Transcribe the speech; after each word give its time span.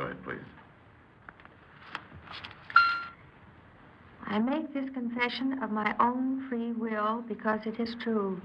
Go 0.00 0.06
ahead, 0.06 0.24
please. 0.24 0.38
I 4.26 4.38
make 4.38 4.72
this 4.72 4.88
confession 4.94 5.62
of 5.62 5.72
my 5.72 5.94
own 6.00 6.48
free 6.48 6.72
will 6.72 7.22
because 7.28 7.60
it 7.66 7.78
is 7.78 7.94
true. 8.02 8.40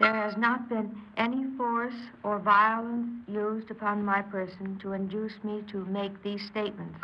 There 0.00 0.12
has 0.12 0.36
not 0.36 0.68
been 0.68 1.00
any 1.16 1.44
force 1.56 1.94
or 2.24 2.40
violence 2.40 3.06
used 3.28 3.70
upon 3.70 4.04
my 4.04 4.20
person 4.20 4.80
to 4.80 4.94
induce 4.94 5.44
me 5.44 5.62
to 5.70 5.84
make 5.84 6.20
these 6.24 6.44
statements. 6.46 6.98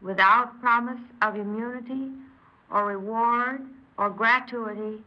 Without 0.00 0.58
promise 0.62 1.02
of 1.20 1.36
immunity 1.36 2.12
or 2.70 2.86
reward 2.86 3.60
or 3.98 4.08
gratuity, 4.08 5.02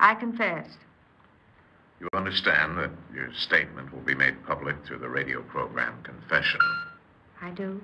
I 0.00 0.16
confess. 0.16 0.66
You 2.00 2.08
understand 2.12 2.78
that 2.78 2.90
your 3.12 3.28
statement 3.34 3.92
will 3.92 4.02
be 4.02 4.14
made 4.14 4.34
public 4.46 4.76
through 4.86 4.98
the 4.98 5.08
radio 5.08 5.42
program 5.42 6.00
Confession. 6.04 6.60
I 7.42 7.50
do. 7.50 7.80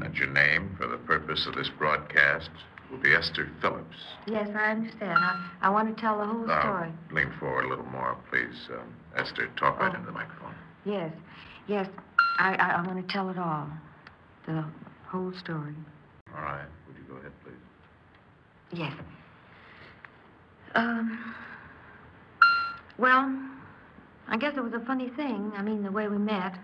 That 0.00 0.14
your 0.16 0.28
name, 0.28 0.74
for 0.78 0.86
the 0.86 0.96
purpose 0.98 1.46
of 1.46 1.54
this 1.54 1.68
broadcast, 1.78 2.50
will 2.90 2.98
be 2.98 3.14
Esther 3.14 3.48
Phillips. 3.60 3.96
Yes, 4.26 4.48
I 4.54 4.70
understand. 4.72 5.18
I, 5.18 5.48
I 5.62 5.68
want 5.70 5.94
to 5.94 6.00
tell 6.00 6.18
the 6.18 6.26
whole 6.26 6.46
Now, 6.46 6.60
story. 6.60 6.92
lean 7.12 7.32
forward 7.38 7.64
a 7.66 7.68
little 7.68 7.86
more, 7.86 8.16
please. 8.30 8.68
Um, 8.70 8.94
Esther, 9.16 9.48
talk 9.58 9.78
right 9.78 9.92
Oh. 9.92 9.94
into 9.96 10.06
the 10.06 10.12
microphone. 10.12 10.54
Yes, 10.84 11.12
yes. 11.68 11.88
I, 12.38 12.54
I, 12.54 12.68
I 12.82 12.86
want 12.86 13.06
to 13.06 13.12
tell 13.12 13.30
it 13.30 13.38
all. 13.38 13.66
The 14.46 14.64
whole 15.06 15.32
story. 15.38 15.74
All 16.34 16.42
right. 16.42 16.66
Would 16.88 16.96
you 16.96 17.04
go 17.08 17.16
ahead, 17.16 17.32
please? 17.44 18.78
Yes. 18.80 18.92
Um. 20.74 21.34
Well, 22.98 23.32
I 24.28 24.36
guess 24.36 24.54
it 24.56 24.62
was 24.62 24.72
a 24.72 24.80
funny 24.80 25.08
thing. 25.10 25.52
I 25.56 25.62
mean, 25.62 25.82
the 25.82 25.90
way 25.90 26.08
we 26.08 26.18
met. 26.18 26.54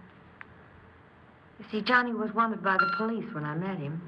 You 1.59 1.65
see, 1.71 1.81
Johnny 1.81 2.13
was 2.13 2.33
wanted 2.35 2.63
by 2.63 2.77
the 2.77 2.91
police 2.97 3.27
when 3.33 3.45
I 3.45 3.55
met 3.55 3.79
him. 3.79 4.01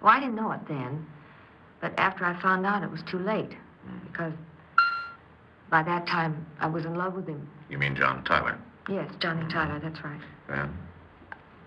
Well, 0.00 0.12
I 0.12 0.20
didn't 0.20 0.36
know 0.36 0.52
it 0.52 0.60
then. 0.68 1.06
But 1.80 1.92
after 1.98 2.24
I 2.24 2.40
found 2.40 2.64
out, 2.64 2.82
it 2.82 2.90
was 2.90 3.02
too 3.02 3.18
late. 3.18 3.52
Because 4.10 4.32
by 5.70 5.82
that 5.82 6.06
time, 6.06 6.46
I 6.60 6.66
was 6.66 6.84
in 6.84 6.94
love 6.94 7.14
with 7.14 7.28
him. 7.28 7.48
You 7.68 7.78
mean 7.78 7.94
John 7.94 8.24
Tyler? 8.24 8.58
Yes, 8.88 9.10
Johnny 9.20 9.46
Tyler, 9.52 9.80
that's 9.80 10.02
right. 10.04 10.20
Then? 10.48 10.76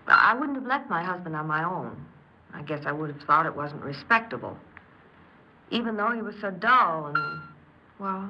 I 0.06 0.34
wouldn't 0.34 0.56
have 0.56 0.66
left 0.66 0.90
my 0.90 1.02
husband 1.04 1.36
on 1.36 1.46
my 1.46 1.62
own. 1.64 2.04
I 2.52 2.62
guess 2.62 2.84
I 2.86 2.92
would 2.92 3.10
have 3.10 3.22
thought 3.22 3.46
it 3.46 3.54
wasn't 3.54 3.82
respectable. 3.82 4.56
Even 5.70 5.96
though 5.96 6.10
he 6.10 6.22
was 6.22 6.34
so 6.40 6.50
dull 6.50 7.06
and, 7.06 7.42
well, 7.98 8.28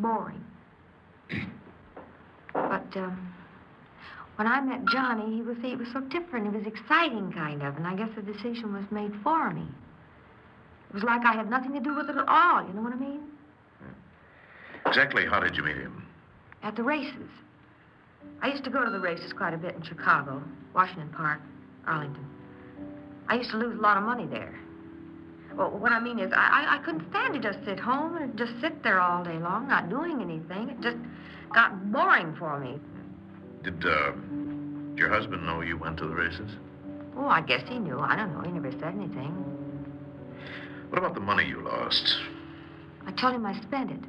boring. 0.00 0.44
but 2.52 2.96
um, 2.96 3.32
when 4.36 4.46
I 4.46 4.60
met 4.60 4.84
Johnny, 4.86 5.36
he 5.36 5.42
was 5.42 5.56
he 5.62 5.76
was 5.76 5.88
so 5.92 6.00
different. 6.00 6.50
He 6.50 6.56
was 6.56 6.66
exciting, 6.66 7.32
kind 7.32 7.62
of, 7.62 7.76
and 7.76 7.86
I 7.86 7.94
guess 7.94 8.08
the 8.16 8.22
decision 8.22 8.72
was 8.72 8.84
made 8.90 9.12
for 9.22 9.50
me. 9.50 9.66
It 10.88 10.94
was 10.94 11.02
like 11.02 11.24
I 11.24 11.32
had 11.32 11.48
nothing 11.48 11.72
to 11.74 11.80
do 11.80 11.94
with 11.94 12.10
it 12.10 12.16
at 12.16 12.26
all. 12.26 12.66
You 12.66 12.72
know 12.72 12.82
what 12.82 12.92
I 12.92 12.96
mean? 12.96 13.20
Exactly 14.86 15.26
how 15.26 15.40
did 15.40 15.56
you 15.56 15.62
meet 15.62 15.76
him? 15.76 16.04
At 16.62 16.74
the 16.74 16.82
races. 16.82 17.28
I 18.42 18.48
used 18.48 18.64
to 18.64 18.70
go 18.70 18.84
to 18.84 18.90
the 18.90 18.98
races 18.98 19.32
quite 19.32 19.54
a 19.54 19.58
bit 19.58 19.74
in 19.74 19.82
Chicago, 19.82 20.42
Washington 20.74 21.10
Park, 21.10 21.40
Arlington. 21.86 22.26
I 23.28 23.36
used 23.36 23.50
to 23.50 23.56
lose 23.58 23.78
a 23.78 23.80
lot 23.80 23.96
of 23.96 24.02
money 24.02 24.26
there. 24.26 24.58
Well, 25.56 25.70
what 25.70 25.92
I 25.92 26.00
mean 26.00 26.18
is, 26.18 26.32
I, 26.34 26.66
I, 26.66 26.76
I 26.76 26.78
couldn't 26.84 27.08
stand 27.10 27.34
to 27.34 27.40
just 27.40 27.64
sit 27.64 27.78
home 27.78 28.16
and 28.16 28.36
just 28.38 28.52
sit 28.60 28.82
there 28.82 29.00
all 29.00 29.24
day 29.24 29.38
long, 29.38 29.68
not 29.68 29.90
doing 29.90 30.20
anything. 30.20 30.70
It 30.70 30.80
just 30.80 30.96
got 31.52 31.92
boring 31.92 32.34
for 32.38 32.58
me. 32.58 32.78
Did 33.62 33.84
uh, 33.84 34.12
your 34.96 35.08
husband 35.08 35.44
know 35.44 35.60
you 35.60 35.76
went 35.76 35.98
to 35.98 36.06
the 36.06 36.14
races? 36.14 36.50
Oh, 37.16 37.26
I 37.26 37.40
guess 37.40 37.68
he 37.68 37.78
knew. 37.78 37.98
I 37.98 38.16
don't 38.16 38.32
know. 38.32 38.42
He 38.42 38.52
never 38.52 38.70
said 38.72 38.94
anything. 38.94 39.32
What 40.88 40.98
about 40.98 41.14
the 41.14 41.20
money 41.20 41.46
you 41.46 41.60
lost? 41.60 42.16
I 43.06 43.12
told 43.12 43.34
him 43.34 43.44
I 43.44 43.60
spent 43.60 43.90
it. 43.90 44.00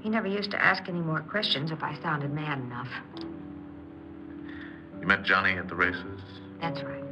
He 0.00 0.08
never 0.08 0.28
used 0.28 0.50
to 0.52 0.62
ask 0.62 0.88
any 0.88 1.00
more 1.00 1.20
questions 1.20 1.70
if 1.70 1.82
I 1.82 1.98
sounded 2.00 2.32
mad 2.32 2.58
enough. 2.58 2.88
You 5.00 5.06
met 5.06 5.24
Johnny 5.24 5.52
at 5.58 5.68
the 5.68 5.74
races? 5.74 6.20
That's 6.60 6.82
right. 6.82 7.02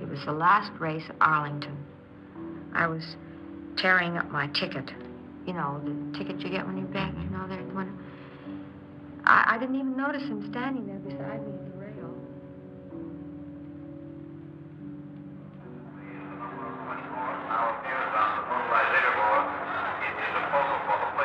It 0.00 0.08
was 0.08 0.24
the 0.24 0.32
last 0.32 0.72
race 0.78 1.04
at 1.08 1.16
Arlington. 1.20 1.76
I 2.76 2.86
was 2.86 3.16
tearing 3.78 4.18
up 4.18 4.30
my 4.30 4.48
ticket. 4.48 4.90
You 5.46 5.54
know, 5.54 5.80
the 5.82 6.18
ticket 6.18 6.40
you 6.40 6.50
get 6.50 6.66
when 6.66 6.76
you're 6.76 6.86
back, 6.88 7.14
you 7.14 7.30
know, 7.30 7.46
there's 7.48 7.72
one. 7.72 7.98
I, 9.24 9.54
I 9.54 9.58
didn't 9.58 9.76
even 9.76 9.96
notice 9.96 10.22
him 10.22 10.46
standing 10.50 10.86
there 10.86 10.98
beside 10.98 11.40
me 11.40 11.52
at 11.52 11.72
the 11.72 11.78
rail. 11.78 12.12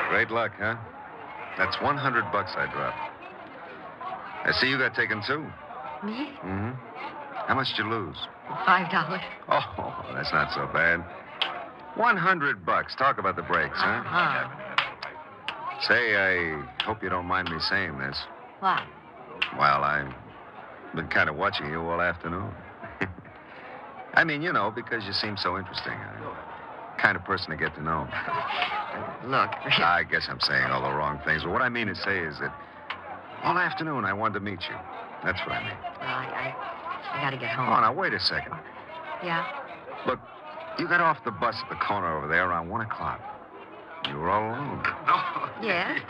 Great 0.10 0.32
luck, 0.32 0.54
huh? 0.58 0.78
That's 1.58 1.76
100 1.82 2.32
bucks 2.32 2.52
I 2.56 2.72
dropped. 2.72 2.98
I 4.48 4.52
see 4.54 4.68
you 4.68 4.78
got 4.78 4.96
taken 4.96 5.22
too. 5.28 5.44
Me? 6.06 6.32
Mm-hmm. 6.46 6.72
How 7.48 7.56
much 7.56 7.68
did 7.76 7.84
you 7.84 7.92
lose? 7.92 8.18
Five 8.66 8.90
dollars. 8.90 9.22
Oh, 9.50 10.06
that's 10.14 10.32
not 10.32 10.52
so 10.54 10.68
bad. 10.72 11.04
100 12.02 12.66
bucks. 12.66 12.96
Talk 12.96 13.20
about 13.20 13.36
the 13.36 13.44
breaks, 13.44 13.78
huh? 13.78 14.02
Uh-huh. 14.02 14.50
Say, 15.88 16.16
I 16.18 16.62
hope 16.84 17.04
you 17.04 17.10
don't 17.10 17.26
mind 17.26 17.50
me 17.50 17.58
saying 17.60 17.98
this. 18.00 18.18
What? 18.60 18.82
Well, 19.58 19.84
I've 19.84 20.12
been 20.96 21.08
kind 21.08 21.30
of 21.30 21.36
watching 21.36 21.70
you 21.70 21.80
all 21.80 22.02
afternoon. 22.02 22.52
I 24.16 24.24
mean, 24.24 24.42
you 24.42 24.52
know, 24.52 24.72
because 24.72 25.06
you 25.06 25.14
seem 25.14 25.38
so 25.38 25.58
interesting. 25.58 25.94
I'm 25.94 26.24
the 26.24 27.02
kind 27.02 27.16
of 27.16 27.24
person 27.24 27.52
to 27.52 27.58
get 27.58 27.76
to 27.76 27.84
know. 27.84 28.08
Look. 29.26 29.50
I 29.80 30.04
guess 30.10 30.26
I'm 30.28 30.40
saying 30.40 30.66
all 30.66 30.82
the 30.82 30.96
wrong 30.96 31.20
things, 31.24 31.44
but 31.44 31.52
what 31.52 31.62
I 31.62 31.70
mean 31.70 31.88
to 31.88 31.96
say 31.96 32.18
is 32.20 32.40
that 32.40 32.54
all 33.44 33.58
afternoon 33.58 34.06
I 34.06 34.14
wanted 34.14 34.36
to 34.36 34.40
meet 34.40 34.62
you. 34.70 34.76
That's 35.24 35.40
what 35.46 35.54
I 35.54 35.64
mean. 35.64 35.78
Well, 36.00 36.10
I, 36.10 36.26
I, 36.26 37.18
I 37.18 37.22
gotta 37.22 37.38
get 37.38 37.50
home. 37.50 37.70
Oh, 37.70 37.82
now, 37.82 37.94
wait 37.94 38.14
a 38.14 38.20
second. 38.20 38.54
Yeah? 39.24 39.46
Look, 40.08 40.20
you 40.82 40.88
got 40.88 41.00
off 41.00 41.24
the 41.24 41.30
bus 41.32 41.56
at 41.64 41.70
the 41.70 41.76
corner 41.76 42.18
over 42.18 42.28
there 42.28 42.50
around 42.50 42.68
1 42.68 42.82
o'clock. 42.82 43.22
You 44.10 44.18
were 44.18 44.30
all 44.32 44.50
alone. 44.50 44.84
No. 45.06 45.50
Yes? 45.62 46.02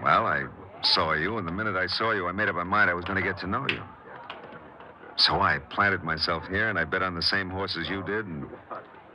Well, 0.00 0.24
I 0.24 0.44
saw 0.82 1.14
you, 1.14 1.36
and 1.38 1.48
the 1.48 1.52
minute 1.52 1.74
I 1.74 1.88
saw 1.88 2.12
you, 2.12 2.28
I 2.28 2.32
made 2.32 2.48
up 2.48 2.54
my 2.54 2.62
mind 2.62 2.88
I 2.90 2.94
was 2.94 3.04
going 3.04 3.20
to 3.20 3.28
get 3.28 3.38
to 3.40 3.48
know 3.48 3.66
you. 3.68 3.82
So 5.16 5.40
I 5.40 5.58
planted 5.70 6.04
myself 6.04 6.44
here, 6.48 6.68
and 6.68 6.78
I 6.78 6.84
bet 6.84 7.02
on 7.02 7.16
the 7.16 7.22
same 7.22 7.50
horse 7.50 7.76
as 7.76 7.88
you 7.88 8.04
did, 8.04 8.24
and. 8.26 8.46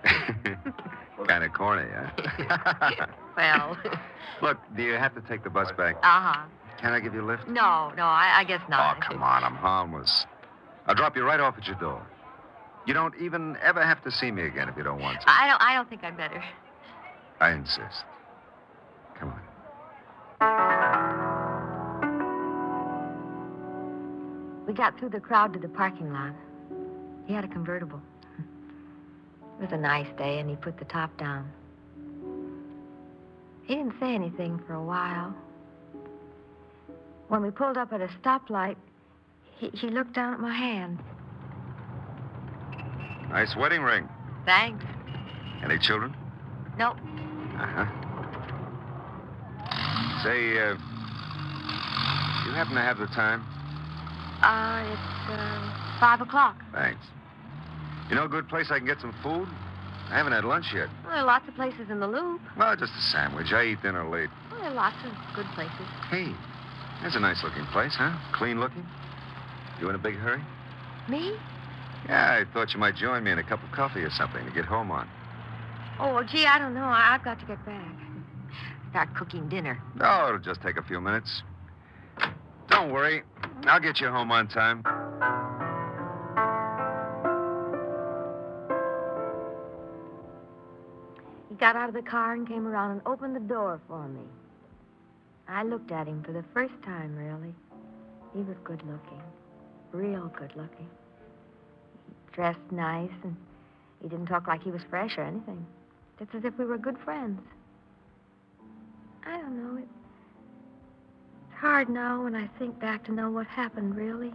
kind 1.28 1.44
of 1.44 1.54
corny, 1.54 1.88
huh? 1.94 3.06
Well, 3.38 3.78
Look, 4.42 4.58
do 4.76 4.84
you 4.84 4.94
have 4.94 5.16
to 5.16 5.22
take 5.22 5.44
the 5.46 5.50
bus 5.50 5.72
back? 5.78 5.96
uh-huh. 6.04 6.46
Can 6.82 6.92
I 6.94 7.00
give 7.00 7.14
you 7.14 7.22
a 7.22 7.28
lift? 7.28 7.48
No, 7.48 7.92
no, 7.96 8.04
I, 8.04 8.40
I 8.40 8.44
guess 8.44 8.60
Oh, 8.66 8.70
not. 8.70 9.02
come 9.02 9.24
on, 9.24 9.44
I'm 9.46 9.56
harmless. 9.56 10.26
I'll 10.88 10.96
drop 10.96 11.16
you 11.16 11.24
right 11.24 11.40
off 11.40 11.58
at 11.58 11.66
your 11.68 11.76
door. 11.78 12.06
You 12.90 12.96
don't 12.96 13.14
even 13.22 13.56
ever 13.62 13.86
have 13.86 14.02
to 14.02 14.10
see 14.10 14.32
me 14.32 14.48
again 14.48 14.68
if 14.68 14.76
you 14.76 14.82
don't 14.82 15.00
want 15.00 15.22
to. 15.22 15.30
I 15.30 15.48
don't, 15.48 15.62
I 15.62 15.76
don't 15.76 15.88
think 15.88 16.04
I'd 16.04 16.18
better. 16.18 16.44
I 17.40 17.52
insist. 17.52 18.04
Come 19.14 19.30
on. 19.30 19.42
We 24.66 24.74
got 24.74 24.98
through 24.98 25.10
the 25.10 25.20
crowd 25.20 25.54
to 25.54 25.60
the 25.60 25.70
parking 25.70 26.12
lot. 26.12 26.34
He 27.28 27.34
had 27.36 27.46
a 27.46 27.48
convertible. 27.48 28.02
It 28.40 29.62
was 29.62 29.72
a 29.72 29.78
nice 29.78 30.08
day, 30.18 30.40
and 30.40 30.50
he 30.50 30.56
put 30.56 30.80
the 30.80 30.86
top 30.86 31.16
down. 31.16 31.48
He 33.66 33.76
didn't 33.76 34.00
say 34.00 34.16
anything 34.16 34.60
for 34.66 34.74
a 34.74 34.84
while. 34.84 35.32
When 37.28 37.44
we 37.44 37.52
pulled 37.52 37.78
up 37.78 37.94
at 37.94 38.02
a 38.02 38.10
stoplight, 38.24 38.78
he, 39.60 39.70
he 39.76 39.90
looked 39.90 40.14
down 40.14 40.34
at 40.34 40.40
my 40.40 40.56
hand. 40.56 40.98
Nice 43.30 43.56
wedding 43.56 43.82
ring. 43.82 44.10
Thanks. 44.46 44.84
Any 45.64 45.78
children? 45.78 46.16
Nope. 46.78 46.98
Uh 47.60 47.68
huh. 47.68 47.86
Say, 50.24 50.58
uh, 50.58 50.76
you 52.46 52.52
happen 52.52 52.76
to 52.76 52.82
have 52.82 52.98
the 52.98 53.08
time? 53.08 53.42
Uh, 54.42 54.84
it's, 54.92 55.32
uh, 55.32 56.00
five 56.00 56.22
o'clock. 56.22 56.56
Thanks. 56.74 57.06
You 58.10 58.16
know 58.16 58.26
a 58.26 58.30
good 58.30 58.48
place 58.50 58.68
I 58.72 58.78
can 58.80 58.88
get 58.88 59.00
some 59.00 59.14
food? 59.22 59.48
I 60.10 60.18
haven't 60.18 60.34
had 60.34 60.44
lunch 60.44 60.66
yet. 60.74 60.90
Well, 61.04 61.12
there 61.14 61.22
are 61.22 61.26
lots 61.26 61.48
of 61.48 61.56
places 61.56 61.90
in 61.92 62.00
the 62.00 62.08
loop. 62.08 62.42
Well, 62.58 62.76
just 62.76 62.94
a 62.94 63.02
sandwich. 63.12 63.54
I 63.54 63.66
eat 63.66 63.82
dinner 63.84 64.10
late. 64.10 64.30
Well, 64.50 64.60
there 64.62 64.72
are 64.72 64.74
lots 64.74 64.98
of 65.06 65.12
good 65.36 65.46
places. 65.54 65.86
Hey, 66.10 66.34
that's 67.04 67.16
a 67.16 67.20
nice 67.20 67.44
looking 67.44 67.66
place, 67.68 67.94
huh? 67.96 68.18
Clean 68.34 68.60
looking. 68.60 68.86
You 69.80 69.90
in 69.90 69.96
a 69.96 70.00
big 70.00 70.16
hurry? 70.16 70.42
Me? 71.08 71.38
Yeah, 72.08 72.42
I 72.42 72.54
thought 72.54 72.74
you 72.74 72.80
might 72.80 72.96
join 72.96 73.24
me 73.24 73.32
in 73.32 73.40
a 73.40 73.44
cup 73.44 73.64
of 73.64 73.72
coffee 73.72 74.02
or 74.02 74.10
something 74.10 74.46
to 74.46 74.52
get 74.52 74.66
home 74.66 74.92
on. 74.92 75.08
Oh, 76.00 76.14
well, 76.14 76.24
gee, 76.24 76.46
I 76.46 76.58
don't 76.58 76.74
know. 76.74 76.86
I've 76.86 77.24
got 77.24 77.40
to 77.40 77.46
get 77.46 77.64
back. 77.66 77.96
Start 78.92 79.14
cooking 79.16 79.50
dinner. 79.50 79.82
Oh, 80.00 80.28
it'll 80.30 80.40
just 80.40 80.62
take 80.62 80.78
a 80.78 80.84
few 80.84 81.02
minutes. 81.02 81.44
Don't 82.70 82.92
worry. 82.92 83.24
I'll 83.64 83.80
get 83.80 84.00
you 84.00 84.08
home 84.08 84.32
on 84.32 84.48
time. 84.48 84.84
He 91.50 91.56
got 91.56 91.76
out 91.76 91.90
of 91.90 91.96
the 91.96 92.02
car 92.02 92.34
and 92.34 92.48
came 92.48 92.66
around 92.66 92.92
and 92.92 93.02
opened 93.06 93.36
the 93.36 93.42
door 93.42 93.82
for 93.88 94.08
me. 94.08 94.22
I 95.48 95.64
looked 95.64 95.92
at 95.92 96.08
him 96.08 96.24
for 96.24 96.32
the 96.32 96.44
first 96.54 96.76
time, 96.84 97.16
really. 97.16 97.54
He 98.34 98.40
was 98.42 98.56
good 98.64 98.82
looking, 98.84 99.22
real 99.92 100.32
good 100.38 100.56
looking. 100.56 100.88
Dressed 102.40 102.72
nice, 102.72 103.12
and 103.26 103.36
he 104.02 104.08
didn't 104.08 104.28
talk 104.28 104.48
like 104.48 104.64
he 104.64 104.72
was 104.72 104.82
fresh 104.90 105.18
or 105.18 105.24
anything. 105.24 105.68
Just 106.18 106.34
as 106.34 106.46
if 106.46 106.58
we 106.58 106.64
were 106.64 106.78
good 106.78 106.98
friends. 107.04 107.42
I 109.26 109.36
don't 109.42 109.58
know. 109.58 109.78
It, 109.78 109.90
it's 111.50 111.60
hard 111.60 111.90
now 111.90 112.24
when 112.24 112.36
I 112.36 112.48
think 112.58 112.80
back 112.80 113.04
to 113.08 113.12
know 113.12 113.30
what 113.30 113.46
happened, 113.46 113.94
really. 113.94 114.32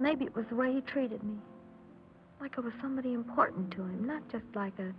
Maybe 0.00 0.24
it 0.24 0.34
was 0.34 0.46
the 0.48 0.56
way 0.56 0.72
he 0.72 0.80
treated 0.80 1.22
me. 1.22 1.36
Like 2.40 2.58
I 2.58 2.62
was 2.62 2.72
somebody 2.80 3.12
important 3.12 3.70
to 3.74 3.82
him, 3.82 4.04
not 4.04 4.28
just 4.32 4.46
like 4.56 4.76
a 4.80 4.92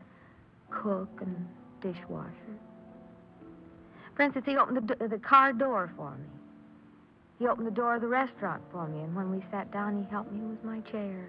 cook 0.69 1.09
and 1.19 1.45
dishwasher. 1.81 2.55
For 4.15 4.21
instance, 4.23 4.45
he 4.47 4.55
opened 4.55 4.87
the, 4.97 5.09
the 5.09 5.19
car 5.19 5.51
door 5.51 5.91
for 5.97 6.11
me. 6.11 6.40
He 7.41 7.47
opened 7.47 7.65
the 7.65 7.71
door 7.71 7.95
of 7.95 8.01
the 8.01 8.07
restaurant 8.07 8.61
for 8.71 8.87
me, 8.87 8.99
and 8.99 9.15
when 9.15 9.31
we 9.31 9.43
sat 9.49 9.71
down, 9.71 9.97
he 9.97 10.07
helped 10.11 10.31
me 10.31 10.41
with 10.41 10.63
my 10.63 10.79
chair. 10.91 11.27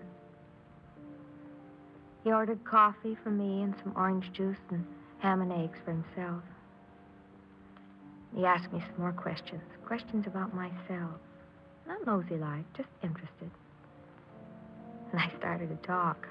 He 2.23 2.31
ordered 2.31 2.63
coffee 2.67 3.17
for 3.23 3.31
me 3.31 3.63
and 3.63 3.75
some 3.83 3.95
orange 3.97 4.31
juice 4.35 4.61
and 4.69 4.85
ham 5.21 5.41
and 5.41 5.51
eggs 5.51 5.79
for 5.87 5.93
himself. 5.93 6.43
He 8.37 8.45
asked 8.45 8.71
me 8.75 8.81
some 8.81 9.01
more 9.01 9.13
questions, 9.13 9.63
questions 9.87 10.27
about 10.27 10.55
myself. 10.55 11.19
Not 11.87 12.05
nosy 12.05 12.37
like, 12.37 12.71
just 12.77 12.91
interested. 13.03 13.51
And 15.13 15.19
I 15.19 15.33
started 15.39 15.71
to 15.71 15.87
talk. 15.87 16.29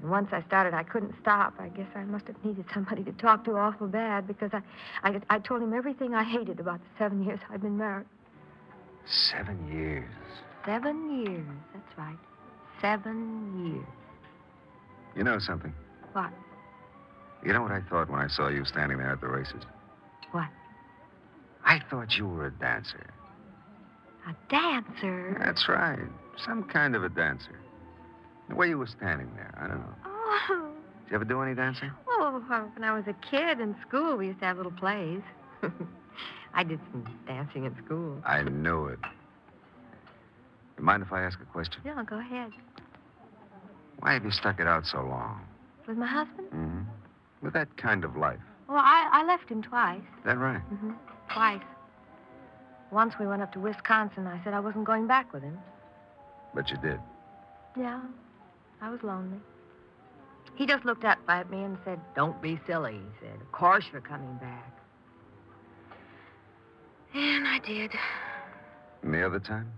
And 0.00 0.10
once 0.10 0.28
I 0.32 0.42
started, 0.42 0.74
I 0.74 0.84
couldn't 0.84 1.14
stop. 1.20 1.54
I 1.58 1.68
guess 1.68 1.88
I 1.94 2.04
must 2.04 2.26
have 2.28 2.36
needed 2.44 2.64
somebody 2.72 3.02
to 3.04 3.12
talk 3.12 3.44
to 3.44 3.56
awful 3.56 3.88
bad 3.88 4.26
because 4.26 4.50
I, 4.52 4.62
I, 5.02 5.20
I 5.28 5.38
told 5.38 5.62
him 5.62 5.72
everything 5.74 6.14
I 6.14 6.22
hated 6.24 6.60
about 6.60 6.78
the 6.80 6.88
seven 6.98 7.24
years 7.24 7.40
I'd 7.50 7.62
been 7.62 7.76
married. 7.76 8.06
Seven 9.06 9.68
years. 9.72 10.10
Seven 10.64 11.24
years, 11.24 11.46
that's 11.72 11.98
right. 11.98 12.18
Seven 12.80 13.72
years. 13.72 13.86
You 15.16 15.24
know 15.24 15.38
something? 15.38 15.72
What? 16.12 16.30
You 17.44 17.52
know 17.52 17.62
what 17.62 17.72
I 17.72 17.80
thought 17.88 18.10
when 18.10 18.20
I 18.20 18.28
saw 18.28 18.48
you 18.48 18.64
standing 18.64 18.98
there 18.98 19.12
at 19.12 19.20
the 19.20 19.28
races? 19.28 19.62
What? 20.32 20.48
I 21.64 21.80
thought 21.90 22.16
you 22.16 22.26
were 22.26 22.46
a 22.46 22.50
dancer. 22.50 23.06
A 24.28 24.34
dancer? 24.50 25.36
That's 25.38 25.68
right. 25.68 25.98
Some 26.44 26.64
kind 26.64 26.94
of 26.94 27.02
a 27.02 27.08
dancer. 27.08 27.58
The 28.48 28.54
way 28.54 28.68
you 28.68 28.78
were 28.78 28.86
standing 28.86 29.30
there, 29.36 29.54
I 29.60 29.68
don't 29.68 29.78
know. 29.78 29.94
Oh. 30.04 30.68
Did 31.04 31.10
you 31.10 31.16
ever 31.16 31.24
do 31.24 31.40
any 31.40 31.54
dancing? 31.54 31.90
Oh, 32.08 32.42
when 32.74 32.84
I 32.84 32.92
was 32.92 33.04
a 33.06 33.14
kid 33.30 33.60
in 33.60 33.76
school, 33.86 34.16
we 34.16 34.28
used 34.28 34.40
to 34.40 34.46
have 34.46 34.56
little 34.56 34.72
plays. 34.72 35.22
I 36.54 36.64
did 36.64 36.80
some 36.90 37.06
dancing 37.26 37.64
in 37.64 37.76
school. 37.84 38.20
I 38.24 38.42
knew 38.42 38.86
it. 38.86 38.98
You 40.78 40.84
mind 40.84 41.02
if 41.02 41.12
I 41.12 41.22
ask 41.22 41.38
a 41.40 41.44
question? 41.44 41.80
Yeah, 41.84 42.02
go 42.04 42.18
ahead. 42.18 42.52
Why 44.00 44.12
have 44.14 44.24
you 44.24 44.30
stuck 44.30 44.60
it 44.60 44.66
out 44.66 44.86
so 44.86 44.98
long? 44.98 45.42
With 45.86 45.96
my 45.96 46.06
husband? 46.06 46.48
Mm-hmm. 46.48 46.82
With 47.42 47.54
that 47.54 47.76
kind 47.76 48.04
of 48.04 48.16
life. 48.16 48.38
Well, 48.68 48.78
I, 48.78 49.08
I 49.12 49.24
left 49.24 49.48
him 49.48 49.62
twice. 49.62 50.00
Is 50.00 50.24
that 50.24 50.38
right? 50.38 50.62
Mm-hmm. 50.72 50.92
Twice. 51.32 51.62
Once 52.90 53.14
we 53.18 53.26
went 53.26 53.42
up 53.42 53.52
to 53.52 53.60
Wisconsin. 53.60 54.26
I 54.26 54.42
said 54.44 54.54
I 54.54 54.60
wasn't 54.60 54.84
going 54.84 55.06
back 55.06 55.32
with 55.32 55.42
him. 55.42 55.58
But 56.54 56.70
you 56.70 56.76
did. 56.78 57.00
Yeah, 57.78 58.00
I 58.80 58.90
was 58.90 59.02
lonely. 59.02 59.38
He 60.56 60.66
just 60.66 60.84
looked 60.84 61.04
up 61.04 61.18
at 61.28 61.50
me 61.50 61.62
and 61.62 61.78
said, 61.84 62.00
Don't 62.14 62.40
be 62.42 62.58
silly, 62.66 62.94
he 62.94 63.26
said. 63.26 63.40
Of 63.40 63.52
course 63.52 63.84
you're 63.92 64.00
coming 64.00 64.36
back. 64.40 64.72
And 67.14 67.46
I 67.46 67.58
did. 67.60 67.92
And 69.02 69.14
the 69.14 69.24
other 69.24 69.40
time? 69.40 69.72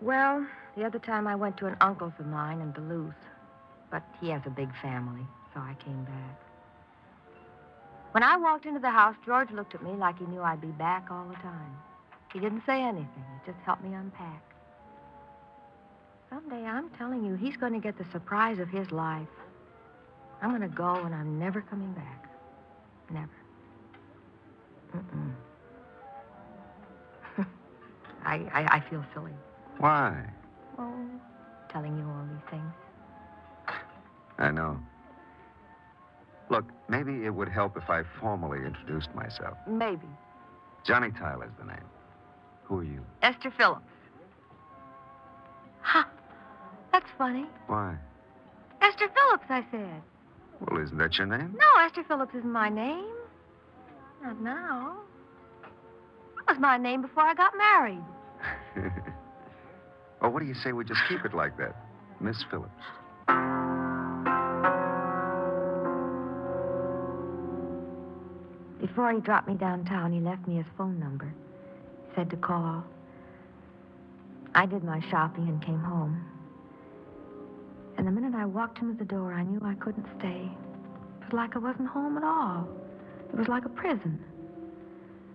Well, 0.00 0.46
the 0.76 0.84
other 0.84 0.98
time 0.98 1.26
I 1.26 1.34
went 1.34 1.56
to 1.58 1.66
an 1.66 1.76
uncle's 1.80 2.12
of 2.18 2.26
mine 2.26 2.60
in 2.60 2.72
Duluth. 2.72 3.14
But 3.90 4.02
he 4.20 4.30
has 4.30 4.42
a 4.46 4.50
big 4.50 4.70
family, 4.80 5.26
so 5.52 5.60
I 5.60 5.74
came 5.84 6.04
back. 6.04 6.40
When 8.12 8.22
I 8.22 8.36
walked 8.36 8.66
into 8.66 8.80
the 8.80 8.90
house, 8.90 9.16
George 9.24 9.50
looked 9.50 9.74
at 9.74 9.82
me 9.82 9.92
like 9.92 10.18
he 10.18 10.26
knew 10.26 10.42
I'd 10.42 10.60
be 10.60 10.68
back 10.68 11.08
all 11.10 11.26
the 11.28 11.34
time. 11.36 11.76
He 12.32 12.40
didn't 12.40 12.62
say 12.66 12.82
anything. 12.82 13.24
He 13.44 13.52
just 13.52 13.62
helped 13.64 13.84
me 13.84 13.94
unpack. 13.94 14.49
Someday, 16.30 16.64
I'm 16.64 16.88
telling 16.90 17.24
you, 17.24 17.34
he's 17.34 17.56
going 17.56 17.72
to 17.72 17.80
get 17.80 17.98
the 17.98 18.04
surprise 18.12 18.60
of 18.60 18.68
his 18.68 18.90
life. 18.92 19.26
I'm 20.40 20.50
going 20.50 20.62
to 20.62 20.68
go, 20.68 20.94
and 20.94 21.14
I'm 21.14 21.38
never 21.38 21.60
coming 21.60 21.92
back. 21.92 22.28
Never. 23.10 23.28
Mm-mm. 24.96 25.32
I, 28.24 28.34
I, 28.52 28.76
I 28.76 28.80
feel 28.88 29.04
silly. 29.12 29.32
Why? 29.78 30.24
Oh, 30.78 30.94
telling 31.68 31.98
you 31.98 32.04
all 32.04 32.26
these 32.32 32.50
things. 32.50 32.72
I 34.38 34.50
know. 34.52 34.78
Look, 36.48 36.64
maybe 36.88 37.24
it 37.24 37.34
would 37.34 37.48
help 37.48 37.76
if 37.76 37.90
I 37.90 38.02
formally 38.20 38.58
introduced 38.64 39.14
myself. 39.14 39.56
Maybe. 39.66 40.08
Johnny 40.84 41.10
Tyler's 41.10 41.52
the 41.58 41.66
name. 41.66 41.84
Who 42.64 42.78
are 42.78 42.84
you? 42.84 43.04
Esther 43.22 43.50
Phillips. 43.50 43.82
Ha! 46.92 47.00
That's 47.00 47.10
funny. 47.16 47.46
Why? 47.66 47.96
Esther 48.82 49.08
Phillips, 49.08 49.44
I 49.48 49.64
said. 49.70 50.02
Well, 50.60 50.82
isn't 50.82 50.98
that 50.98 51.16
your 51.16 51.26
name? 51.26 51.56
No, 51.58 51.84
Esther 51.84 52.04
Phillips 52.04 52.34
isn't 52.34 52.52
my 52.52 52.68
name. 52.68 53.06
Not 54.22 54.40
now. 54.40 54.96
That 56.36 56.54
was 56.54 56.58
my 56.58 56.76
name 56.76 57.02
before 57.02 57.22
I 57.22 57.34
got 57.34 57.52
married. 57.56 58.04
well, 60.20 60.30
what 60.30 60.40
do 60.40 60.46
you 60.46 60.54
say 60.54 60.72
we 60.72 60.84
just 60.84 61.00
keep 61.08 61.24
it 61.24 61.34
like 61.34 61.56
that? 61.58 61.76
Miss 62.20 62.42
Phillips. 62.50 62.70
Before 68.80 69.12
he 69.12 69.20
dropped 69.20 69.48
me 69.48 69.54
downtown, 69.54 70.12
he 70.12 70.20
left 70.20 70.46
me 70.48 70.56
his 70.56 70.66
phone 70.76 70.98
number. 70.98 71.32
Said 72.14 72.28
to 72.30 72.36
call. 72.36 72.84
I 74.54 74.66
did 74.66 74.82
my 74.82 75.00
shopping 75.10 75.48
and 75.48 75.64
came 75.64 75.80
home. 75.80 76.24
And 78.00 78.06
the 78.06 78.12
minute 78.12 78.34
I 78.34 78.46
walked 78.46 78.78
into 78.78 78.96
the 78.96 79.04
door, 79.04 79.34
I 79.34 79.42
knew 79.42 79.60
I 79.62 79.74
couldn't 79.74 80.06
stay. 80.18 80.48
It 81.20 81.24
was 81.26 81.34
like 81.34 81.54
I 81.54 81.58
wasn't 81.58 81.88
home 81.88 82.16
at 82.16 82.24
all. 82.24 82.66
It 83.28 83.36
was 83.36 83.46
like 83.46 83.66
a 83.66 83.68
prison. 83.68 84.18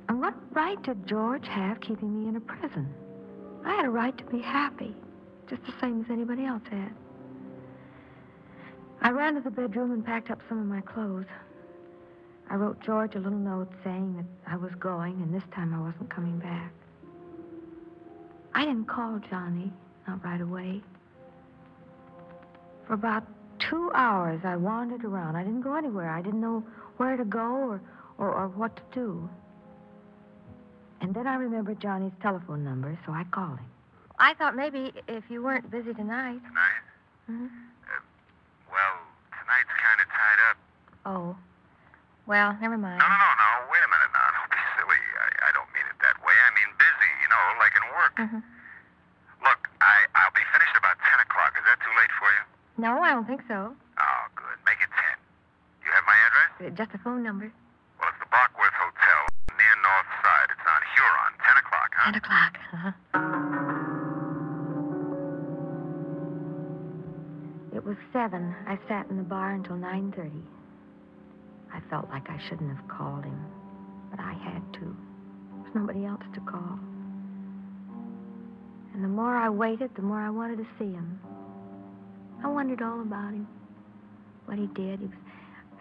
And 0.09 0.19
what 0.19 0.33
right 0.51 0.81
did 0.81 1.05
George 1.05 1.47
have 1.47 1.79
keeping 1.79 2.19
me 2.19 2.27
in 2.27 2.37
a 2.37 2.39
prison? 2.39 2.91
I 3.63 3.75
had 3.75 3.85
a 3.85 3.89
right 3.91 4.17
to 4.17 4.23
be 4.23 4.39
happy, 4.39 4.95
just 5.47 5.63
the 5.67 5.73
same 5.79 6.01
as 6.01 6.09
anybody 6.09 6.43
else 6.43 6.63
had. 6.71 6.91
I 8.99 9.11
ran 9.11 9.35
to 9.35 9.41
the 9.41 9.51
bedroom 9.51 9.91
and 9.91 10.03
packed 10.03 10.31
up 10.31 10.41
some 10.49 10.57
of 10.57 10.65
my 10.65 10.81
clothes. 10.81 11.27
I 12.49 12.55
wrote 12.55 12.79
George 12.79 13.13
a 13.13 13.19
little 13.19 13.37
note 13.37 13.71
saying 13.83 14.15
that 14.15 14.51
I 14.51 14.55
was 14.55 14.73
going 14.79 15.21
and 15.21 15.31
this 15.31 15.47
time 15.53 15.71
I 15.71 15.81
wasn't 15.81 16.09
coming 16.09 16.39
back. 16.39 16.73
I 18.55 18.65
didn't 18.65 18.87
call 18.87 19.19
Johnny, 19.29 19.71
not 20.07 20.25
right 20.25 20.41
away. 20.41 20.81
For 22.87 22.93
about 22.93 23.23
two 23.59 23.91
hours, 23.93 24.41
I 24.43 24.55
wandered 24.55 25.03
around. 25.03 25.35
I 25.35 25.43
didn't 25.43 25.61
go 25.61 25.75
anywhere. 25.75 26.09
I 26.09 26.21
didn't 26.21 26.41
know 26.41 26.63
where 26.97 27.17
to 27.17 27.25
go 27.25 27.39
or, 27.79 27.81
or, 28.17 28.31
or 28.31 28.47
what 28.49 28.75
to 28.75 28.83
do. 28.93 29.29
And 31.01 31.13
then 31.13 31.27
I 31.27 31.35
remembered 31.35 31.79
Johnny's 31.81 32.13
telephone 32.21 32.63
number, 32.63 32.97
so 33.05 33.11
I 33.11 33.23
called 33.31 33.59
him. 33.59 33.67
I 34.17 34.33
thought 34.35 34.55
maybe 34.55 34.93
if 35.07 35.23
you 35.29 35.43
weren't 35.43 35.69
busy 35.69 35.93
tonight. 35.93 36.39
Tonight? 36.47 36.83
Hmm? 37.27 37.47
Well, 38.71 38.93
tonight's 39.33 39.73
kind 39.75 39.99
of 39.99 40.07
tied 40.07 40.41
up. 40.49 40.57
Oh. 41.05 41.35
Well, 42.25 42.57
never 42.61 42.77
mind. 42.77 42.97
No, 42.97 43.05
no, 43.05 43.17
no, 43.17 43.29
no. 43.37 43.49
Wait 43.69 43.83
a 43.83 43.89
minute 43.91 44.11
now. 44.15 44.27
Don't 44.39 44.49
be 44.55 44.61
silly. 44.79 45.01
I, 45.19 45.27
I 45.45 45.49
don't 45.53 45.69
mean 45.75 45.85
it 45.85 45.97
that 46.01 46.17
way. 46.25 46.33
I 46.33 46.49
mean 46.57 46.69
busy, 46.79 47.11
you 47.21 47.29
know, 47.29 47.43
like 47.61 47.73
in 47.75 47.85
work. 47.93 48.13
Mhm. 48.17 48.41
Look, 49.45 49.61
I, 49.83 49.95
I'll 50.17 50.33
be 50.33 50.41
finished 50.49 50.73
about 50.79 50.97
10 51.05 51.21
o'clock. 51.21 51.53
Is 51.59 51.65
that 51.69 51.77
too 51.85 51.93
late 51.99 52.13
for 52.17 52.29
you? 52.33 52.43
No, 52.77 52.99
I 52.99 53.11
don't 53.11 53.25
think 53.25 53.41
so. 53.47 53.73
Oh, 53.97 54.23
good. 54.35 54.57
Make 54.65 54.79
it 54.83 54.91
10. 54.91 54.99
You 55.85 55.91
have 55.95 56.03
my 56.05 56.17
address? 56.27 56.49
Uh, 56.59 56.75
Just 56.75 56.91
a 56.93 56.99
phone 57.03 57.23
number. 57.23 57.51
Well, 57.99 58.09
it's 58.09 58.19
the 58.19 58.27
Barkworth 58.27 58.75
Hotel 58.75 59.19
near 59.55 59.75
North 59.79 60.11
Side. 60.19 60.49
It's 60.51 60.67
on 60.67 60.81
Huron. 60.95 61.31
10 61.39 61.57
o'clock, 61.63 61.89
huh? 61.95 62.05
Ten 62.11 62.15
o'clock. 62.19 62.53
Uh-huh. 62.73 62.91
It 67.75 67.83
was 67.83 67.97
seven. 68.13 68.55
I 68.67 68.77
sat 68.87 69.09
in 69.09 69.17
the 69.17 69.23
bar 69.23 69.51
until 69.51 69.75
nine 69.75 70.11
thirty. 70.15 70.43
I 71.73 71.79
felt 71.89 72.09
like 72.09 72.29
I 72.29 72.39
shouldn't 72.47 72.75
have 72.75 72.87
called 72.87 73.23
him, 73.25 73.45
but 74.11 74.19
I 74.19 74.33
had 74.33 74.61
to. 74.75 74.95
There's 75.63 75.75
nobody 75.75 76.05
else 76.05 76.23
to 76.33 76.39
call. 76.41 76.79
And 78.93 79.03
the 79.03 79.07
more 79.09 79.35
I 79.35 79.49
waited, 79.49 79.91
the 79.95 80.01
more 80.01 80.19
I 80.19 80.29
wanted 80.29 80.57
to 80.59 80.65
see 80.79 80.91
him. 80.93 81.19
I 82.45 82.47
wondered 82.47 82.83
all 82.83 83.01
about 83.01 83.33
him, 83.33 83.47
what 84.45 84.59
he 84.59 84.67
did. 84.67 84.99
He 84.99 85.05
was, 85.07 85.15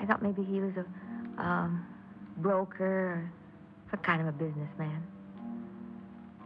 I 0.01 0.07
thought 0.07 0.23
maybe 0.23 0.43
he 0.43 0.61
was 0.61 0.73
a 0.79 1.43
um, 1.43 1.87
broker 2.39 2.85
or 2.85 3.33
some 3.91 4.01
kind 4.01 4.23
of 4.23 4.29
a 4.29 4.33
businessman. 4.33 5.03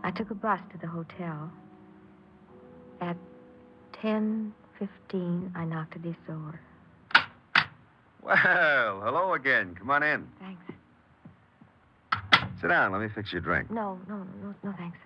I 0.02 0.10
took 0.10 0.32
a 0.32 0.34
bus 0.34 0.58
to 0.72 0.78
the 0.78 0.88
hotel. 0.88 1.52
At 3.00 3.16
10.15, 4.02 5.52
I 5.54 5.64
knocked 5.64 5.94
at 5.94 6.02
his 6.02 6.16
door. 6.26 6.60
Well, 8.20 8.36
hello 8.36 9.34
again. 9.34 9.76
Come 9.78 9.88
on 9.88 10.02
in. 10.02 10.26
Thanks. 10.40 10.62
Sit 12.60 12.66
down. 12.66 12.90
Let 12.90 13.02
me 13.02 13.08
fix 13.14 13.32
your 13.32 13.40
drink. 13.40 13.70
No, 13.70 14.00
no, 14.08 14.26
no, 14.42 14.52
no, 14.64 14.74
thanks. 14.76 14.98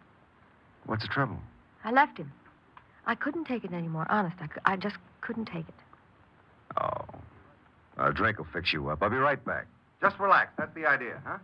What's 0.86 1.02
the 1.02 1.08
trouble? 1.08 1.36
I 1.84 1.92
left 1.92 2.16
him. 2.16 2.32
I 3.06 3.14
couldn't 3.14 3.44
take 3.46 3.64
it 3.64 3.72
anymore. 3.72 4.06
Honest, 4.08 4.36
I, 4.40 4.72
I 4.72 4.76
just 4.76 4.96
couldn't 5.20 5.46
take 5.46 5.68
it. 5.68 5.74
Oh. 6.80 7.04
A 7.98 8.12
drink 8.12 8.38
will 8.38 8.46
fix 8.52 8.72
you 8.72 8.88
up. 8.88 9.02
I'll 9.02 9.10
be 9.10 9.16
right 9.16 9.44
back. 9.44 9.66
Just 10.00 10.18
relax. 10.18 10.52
That's 10.56 10.74
the 10.74 10.86
idea, 10.86 11.20
huh? 11.24 11.38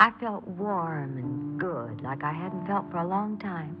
I 0.00 0.10
felt 0.20 0.46
warm 0.46 1.16
and 1.16 1.60
good, 1.60 2.00
like 2.02 2.24
I 2.24 2.32
hadn't 2.32 2.66
felt 2.66 2.90
for 2.90 2.98
a 2.98 3.06
long 3.06 3.38
time. 3.38 3.76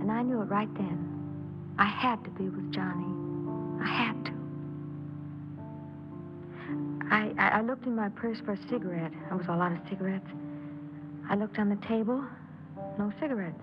And 0.00 0.10
I 0.10 0.22
knew 0.22 0.42
it 0.42 0.46
right 0.46 0.72
then. 0.74 1.10
I 1.78 1.86
had 1.86 2.22
to 2.24 2.30
be 2.30 2.48
with 2.48 2.72
Johnny. 2.72 3.06
I 3.82 3.86
had 3.86 4.24
to. 4.26 4.32
I, 7.10 7.32
I, 7.38 7.48
I 7.58 7.60
looked 7.62 7.86
in 7.86 7.96
my 7.96 8.08
purse 8.10 8.38
for 8.44 8.52
a 8.52 8.68
cigarette. 8.68 9.12
There 9.28 9.36
was 9.36 9.46
a 9.48 9.56
lot 9.56 9.72
of 9.72 9.78
cigarettes. 9.88 10.28
I 11.28 11.36
looked 11.36 11.58
on 11.58 11.68
the 11.68 11.76
table. 11.86 12.24
No 12.98 13.12
cigarettes. 13.20 13.62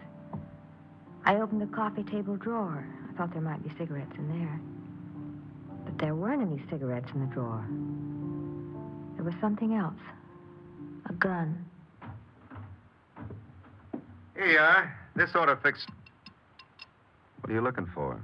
I 1.26 1.36
opened 1.36 1.62
the 1.62 1.68
coffee 1.68 2.04
table 2.04 2.36
drawer. 2.36 2.86
I 3.10 3.18
thought 3.18 3.32
there 3.34 3.42
might 3.42 3.64
be 3.64 3.72
cigarettes 3.78 4.14
in 4.18 4.28
there. 4.28 4.60
But 5.86 5.98
there 5.98 6.16
weren't 6.16 6.42
any 6.42 6.62
cigarettes 6.70 7.10
in 7.14 7.22
the 7.22 7.34
drawer. 7.34 7.66
There 9.16 9.26
was 9.26 9.36
something 9.40 9.76
else. 9.76 10.00
A 11.10 11.14
gun. 11.14 11.66
Here 14.36 14.48
you 14.48 14.60
are. 14.60 14.98
This 15.16 15.30
ought 15.36 15.46
to 15.46 15.56
fix. 15.58 15.86
What 17.42 17.52
are 17.52 17.54
you 17.54 17.62
looking 17.62 17.88
for? 17.94 18.20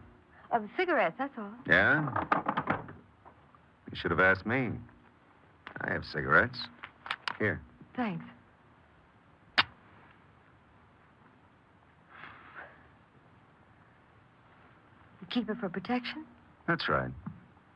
Of 0.51 0.63
cigarettes, 0.77 1.15
that's 1.17 1.38
all. 1.38 1.51
Yeah? 1.67 2.24
You 3.91 3.98
should 3.98 4.12
have 4.12 4.20
asked 4.20 4.46
me. 4.46 4.72
I 5.82 5.91
have 5.91 6.06
cigarettes. 6.06 6.60
Here. 7.38 7.62
Thanks. 7.96 8.25
You 15.22 15.26
keep 15.38 15.50
it 15.50 15.58
for 15.60 15.70
protection? 15.70 16.25
That's 16.67 16.89
right. 16.89 17.12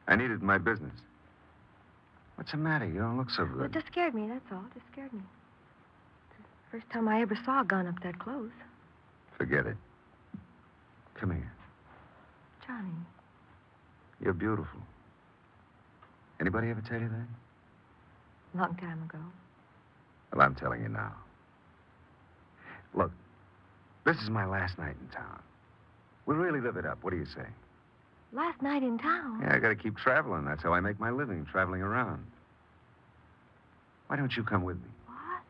I 0.08 0.16
need 0.16 0.32
it 0.32 0.42
in 0.42 0.46
my 0.46 0.58
business. 0.58 0.94
What's 2.36 2.52
the 2.52 2.58
matter? 2.58 2.86
You 2.86 3.00
don't 3.00 3.18
look 3.18 3.30
so 3.30 3.48
Well, 3.56 3.66
it 3.66 3.72
just 3.72 3.88
scared 3.88 4.16
me, 4.16 4.28
that's 4.28 4.52
all. 4.52 4.64
It 4.72 4.80
just 4.80 4.92
scared 4.92 5.14
me. 5.14 5.22
It's 6.40 6.48
the 6.72 6.78
first 6.80 6.90
time 6.92 7.08
I 7.08 7.22
ever 7.22 7.38
saw 7.46 7.62
a 7.62 7.66
gun 7.66 7.86
up 7.86 8.02
that 8.02 8.18
close. 8.18 8.50
Forget 9.38 9.68
it. 9.68 9.78
Come 11.16 11.32
here. 11.32 11.52
Johnny, 12.66 12.90
You're 14.24 14.34
beautiful. 14.34 14.80
Anybody 16.40 16.70
ever 16.70 16.82
tell 16.82 17.00
you 17.00 17.10
that? 17.10 18.58
long 18.60 18.76
time 18.76 19.04
ago. 19.04 19.20
Well, 20.34 20.42
I'm 20.42 20.56
telling 20.56 20.82
you 20.82 20.90
now. 20.90 21.14
Look, 22.94 23.12
this 24.06 24.18
is 24.18 24.30
my 24.30 24.46
last 24.46 24.78
night 24.78 24.96
in 25.00 25.08
town. 25.10 25.40
We'll 26.32 26.40
really 26.40 26.62
live 26.62 26.78
it 26.78 26.86
up. 26.86 27.04
What 27.04 27.10
do 27.12 27.18
you 27.18 27.26
say? 27.26 27.44
Last 28.32 28.62
night 28.62 28.84
in 28.84 28.98
town. 28.98 29.42
Yeah, 29.42 29.54
I 29.54 29.60
gotta 29.60 29.76
keep 29.76 29.98
traveling. 29.98 30.46
That's 30.46 30.64
how 30.64 30.74
I 30.74 30.80
make 30.80 30.98
my 30.98 31.12
living, 31.12 31.46
traveling 31.46 31.82
around. 31.82 32.26
Why 34.08 34.16
don't 34.16 34.34
you 34.38 34.42
come 34.42 34.64
with 34.64 34.78
me? 34.78 34.88
What? 35.08 35.42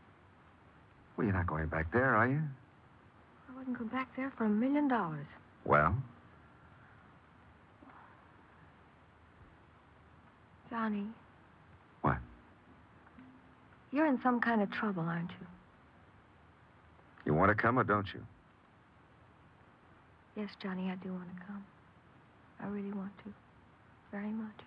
Well, 1.16 1.28
you're 1.28 1.36
not 1.36 1.46
going 1.46 1.68
back 1.68 1.94
there, 1.94 2.16
are 2.16 2.28
you? 2.28 2.42
I 3.48 3.58
wouldn't 3.60 3.78
go 3.78 3.86
back 3.86 4.10
there 4.16 4.34
for 4.36 4.46
a 4.46 4.50
million 4.50 4.88
dollars. 4.88 5.28
Well, 5.66 5.96
Johnny. 10.72 11.06
What? 12.02 12.18
You're 13.92 14.08
in 14.08 14.20
some 14.24 14.42
kind 14.42 14.64
of 14.64 14.72
trouble, 14.72 15.04
aren't 15.04 15.30
you? 15.30 15.48
you 17.28 17.34
want 17.36 17.50
to 17.50 17.56
come 17.56 17.78
or 17.78 17.84
don't 17.84 18.12
you? 18.16 18.26
Yes, 20.36 20.50
Johnny, 20.64 20.90
I 20.90 20.96
do 20.96 21.12
want 21.12 21.28
to 21.36 21.46
come. 21.46 21.66
I 22.62 22.68
really 22.68 22.94
want 22.94 23.12
to. 23.26 23.34
Very 24.12 24.32
much. 24.32 24.62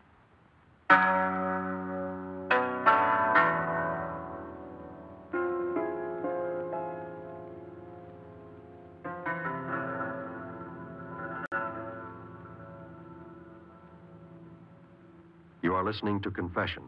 You 15.62 15.74
are 15.74 15.84
listening 15.84 16.20
to 16.20 16.30
Confession. 16.30 16.82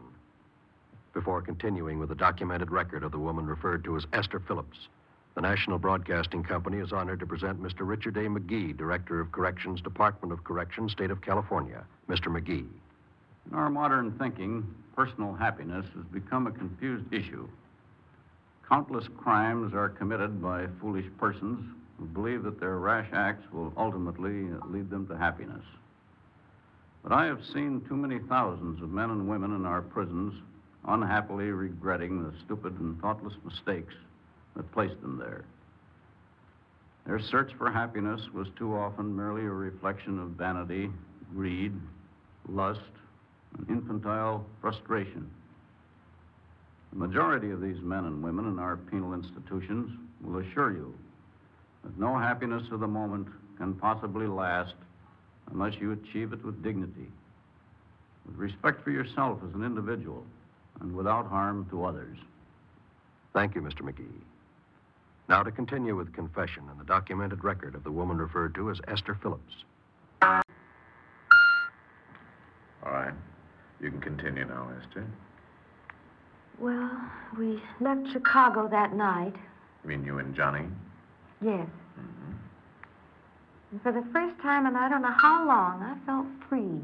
Before 1.13 1.41
continuing 1.41 1.97
with 1.97 2.09
the 2.09 2.15
documented 2.15 2.69
record 2.69 3.03
of 3.03 3.11
the 3.11 3.17
woman 3.17 3.47
referred 3.47 3.83
to 3.85 3.97
as 3.97 4.05
Esther 4.13 4.39
Phillips, 4.39 4.77
the 5.37 5.41
National 5.41 5.77
Broadcasting 5.77 6.41
Company 6.41 6.77
is 6.77 6.91
honored 6.91 7.19
to 7.19 7.27
present 7.27 7.61
Mr. 7.61 7.81
Richard 7.81 8.17
A. 8.17 8.21
McGee, 8.21 8.75
Director 8.75 9.19
of 9.19 9.31
Corrections, 9.31 9.79
Department 9.79 10.33
of 10.33 10.43
Corrections, 10.43 10.93
State 10.93 11.11
of 11.11 11.21
California. 11.21 11.85
Mr. 12.09 12.29
McGee. 12.29 12.65
In 13.45 13.53
our 13.53 13.69
modern 13.69 14.17
thinking, 14.17 14.65
personal 14.95 15.35
happiness 15.35 15.85
has 15.95 16.05
become 16.05 16.47
a 16.47 16.51
confused 16.51 17.13
issue. 17.13 17.47
Countless 18.67 19.07
crimes 19.15 19.75
are 19.75 19.89
committed 19.89 20.41
by 20.41 20.65
foolish 20.81 21.05
persons 21.19 21.63
who 21.99 22.05
believe 22.05 22.41
that 22.41 22.59
their 22.59 22.79
rash 22.79 23.09
acts 23.13 23.45
will 23.53 23.71
ultimately 23.77 24.47
lead 24.65 24.89
them 24.89 25.05
to 25.05 25.15
happiness. 25.15 25.63
But 27.03 27.11
I 27.11 27.27
have 27.27 27.45
seen 27.53 27.85
too 27.87 27.95
many 27.95 28.17
thousands 28.27 28.81
of 28.81 28.89
men 28.89 29.11
and 29.11 29.29
women 29.29 29.55
in 29.55 29.67
our 29.67 29.83
prisons 29.83 30.33
unhappily 30.87 31.51
regretting 31.51 32.23
the 32.23 32.33
stupid 32.43 32.79
and 32.79 32.99
thoughtless 32.99 33.35
mistakes 33.45 33.93
that 34.57 34.71
placed 34.71 34.99
them 35.01 35.17
there. 35.17 35.45
Their 37.05 37.19
search 37.19 37.53
for 37.57 37.71
happiness 37.71 38.21
was 38.33 38.47
too 38.57 38.75
often 38.75 39.15
merely 39.15 39.43
a 39.43 39.51
reflection 39.51 40.19
of 40.19 40.31
vanity, 40.31 40.89
greed, 41.33 41.71
lust, 42.49 42.81
and 43.57 43.69
infantile 43.69 44.45
frustration. 44.59 45.29
The 46.91 46.99
majority 46.99 47.51
of 47.51 47.61
these 47.61 47.79
men 47.81 48.05
and 48.05 48.21
women 48.21 48.45
in 48.45 48.59
our 48.59 48.75
penal 48.75 49.13
institutions 49.13 49.97
will 50.21 50.39
assure 50.39 50.73
you 50.73 50.93
that 51.83 51.97
no 51.97 52.17
happiness 52.17 52.63
of 52.71 52.81
the 52.81 52.87
moment 52.87 53.27
can 53.57 53.73
possibly 53.75 54.27
last 54.27 54.73
unless 55.51 55.75
you 55.79 55.93
achieve 55.93 56.33
it 56.33 56.43
with 56.43 56.61
dignity, 56.61 57.07
with 58.25 58.35
respect 58.35 58.83
for 58.83 58.91
yourself 58.91 59.39
as 59.47 59.53
an 59.53 59.63
individual, 59.63 60.25
and 60.81 60.93
without 60.93 61.27
harm 61.27 61.65
to 61.69 61.85
others. 61.85 62.17
Thank 63.33 63.55
you, 63.55 63.61
Mr. 63.61 63.81
McGee. 63.81 64.21
Now 65.29 65.43
to 65.43 65.51
continue 65.51 65.95
with 65.95 66.13
Confession 66.13 66.63
and 66.69 66.79
the 66.79 66.85
documented 66.85 67.43
record 67.43 67.75
of 67.75 67.83
the 67.83 67.91
woman 67.91 68.17
referred 68.17 68.55
to 68.55 68.71
as 68.71 68.79
Esther 68.87 69.17
Phillips. 69.21 69.65
All 70.21 70.41
right. 72.85 73.13
You 73.81 73.91
can 73.91 73.99
continue 73.99 74.45
now, 74.45 74.69
Esther. 74.81 75.05
Well, 76.59 76.89
we 77.37 77.61
left 77.81 78.11
Chicago 78.11 78.67
that 78.69 78.93
night. 78.93 79.35
You 79.83 79.89
mean 79.89 80.05
you 80.05 80.17
and 80.19 80.33
Johnny? 80.33 80.65
Yes. 81.41 81.67
Mm-hmm. 81.99 82.33
And 83.71 83.81
for 83.83 83.91
the 83.91 84.03
first 84.13 84.39
time 84.41 84.65
in 84.65 84.75
I 84.75 84.87
don't 84.89 85.01
know 85.01 85.11
how 85.11 85.45
long, 85.45 85.83
I 85.83 85.97
felt 86.05 86.25
free. 86.49 86.81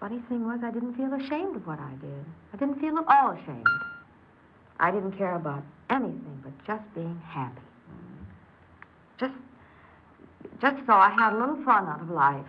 Funny 0.00 0.20
thing 0.30 0.46
was, 0.46 0.60
I 0.64 0.70
didn't 0.70 0.94
feel 0.94 1.12
ashamed 1.12 1.56
of 1.56 1.66
what 1.66 1.78
I 1.78 1.92
did. 2.00 2.24
I 2.54 2.56
didn't 2.56 2.80
feel 2.80 2.96
at 2.98 3.04
all 3.06 3.32
ashamed. 3.32 3.66
I 4.80 4.90
didn't 4.90 5.12
care 5.12 5.36
about 5.36 5.62
anything 5.90 6.40
but 6.42 6.52
just 6.66 6.94
being 6.94 7.20
happy. 7.26 7.60
Just, 9.18 9.34
just 10.60 10.76
so 10.86 10.92
I 10.92 11.10
had 11.10 11.32
a 11.34 11.38
little 11.38 11.62
fun 11.64 11.86
out 11.86 12.00
of 12.00 12.10
life. 12.10 12.46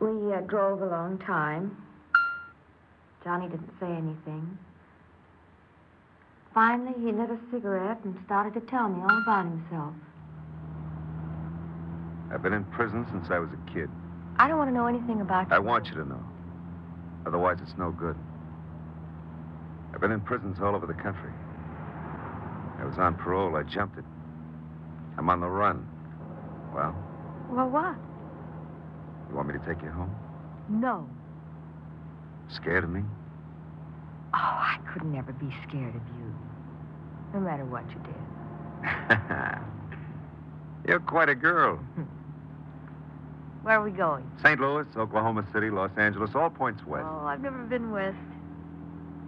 We 0.00 0.32
uh, 0.32 0.40
drove 0.40 0.82
a 0.82 0.86
long 0.86 1.18
time. 1.18 1.76
Johnny 3.22 3.48
didn't 3.48 3.70
say 3.78 3.86
anything. 3.86 4.58
Finally, 6.52 6.92
he 6.98 7.12
lit 7.12 7.30
a 7.30 7.38
cigarette 7.52 7.98
and 8.04 8.16
started 8.26 8.52
to 8.54 8.60
tell 8.66 8.88
me 8.88 9.00
all 9.00 9.22
about 9.22 9.44
himself. 9.44 9.94
I've 12.32 12.42
been 12.42 12.52
in 12.52 12.64
prison 12.64 13.06
since 13.10 13.30
I 13.30 13.38
was 13.38 13.48
a 13.50 13.72
kid. 13.72 13.88
I 14.38 14.48
don't 14.48 14.58
want 14.58 14.70
to 14.70 14.74
know 14.74 14.86
anything 14.86 15.20
about 15.20 15.48
you. 15.48 15.54
I 15.54 15.58
want 15.58 15.86
you 15.86 15.94
to 15.94 16.04
know. 16.04 16.22
Otherwise, 17.26 17.58
it's 17.62 17.74
no 17.78 17.90
good. 17.90 18.16
I've 19.94 20.00
been 20.00 20.12
in 20.12 20.20
prisons 20.20 20.58
all 20.62 20.74
over 20.74 20.86
the 20.86 20.94
country. 20.94 21.30
I 22.80 22.84
was 22.84 22.98
on 22.98 23.14
parole. 23.14 23.56
I 23.56 23.62
jumped 23.62 23.98
it. 23.98 24.04
I'm 25.18 25.28
on 25.30 25.40
the 25.40 25.48
run. 25.48 25.86
Well, 26.74 26.94
Well, 27.50 27.68
what? 27.68 27.96
you 29.28 29.36
want 29.36 29.48
me 29.48 29.54
to 29.58 29.64
take 29.66 29.82
you 29.82 29.90
home? 29.90 30.14
No. 30.68 31.08
Scared 32.50 32.84
of 32.84 32.90
me? 32.90 33.02
Oh, 34.34 34.38
I 34.38 34.78
could 34.92 35.04
never 35.04 35.32
be 35.32 35.50
scared 35.68 35.94
of 35.94 36.02
you. 36.18 36.34
No 37.34 37.40
matter 37.40 37.64
what 37.64 37.84
you 37.90 38.00
did. 38.04 39.18
You're 40.88 41.00
quite 41.00 41.28
a 41.28 41.34
girl. 41.34 41.78
Where 43.62 43.78
are 43.78 43.84
we 43.84 43.90
going? 43.90 44.28
St. 44.42 44.58
Louis, 44.60 44.86
Oklahoma 44.96 45.46
City, 45.52 45.70
Los 45.70 45.90
Angeles, 45.96 46.30
all 46.34 46.50
points 46.50 46.84
west. 46.86 47.06
Oh, 47.08 47.24
I've 47.26 47.40
never 47.40 47.62
been 47.64 47.90
west. 47.92 48.16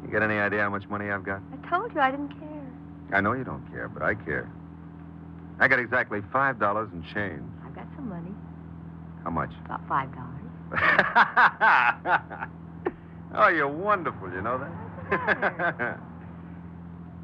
You 0.05 0.11
got 0.13 0.23
any 0.23 0.39
idea 0.39 0.61
how 0.63 0.71
much 0.71 0.89
money 0.89 1.11
I've 1.11 1.25
got? 1.25 1.41
I 1.53 1.69
told 1.69 1.91
you 1.95 2.01
I 2.01 2.11
didn't 2.11 2.39
care. 2.39 2.71
I 3.13 3.21
know 3.21 3.33
you 3.33 3.45
don't 3.45 3.69
care, 3.71 3.89
but 3.89 4.03
I 4.03 4.15
care. 4.15 4.49
I 5.59 5.69
got 5.69 5.79
exactly 5.79 6.21
five 6.33 6.59
dollars 6.59 6.91
in 6.93 7.03
change. 7.15 7.43
I've 7.65 7.75
got 7.75 7.87
some 7.97 8.09
money. 8.09 8.33
How 9.23 9.31
much? 9.31 9.51
About 9.65 9.87
five 9.89 10.11
dollars. 10.15 10.31
oh, 13.35 13.49
you're 13.49 13.69
wonderful, 13.69 14.31
you 14.33 14.43
know 14.43 14.59
that? 14.59 15.99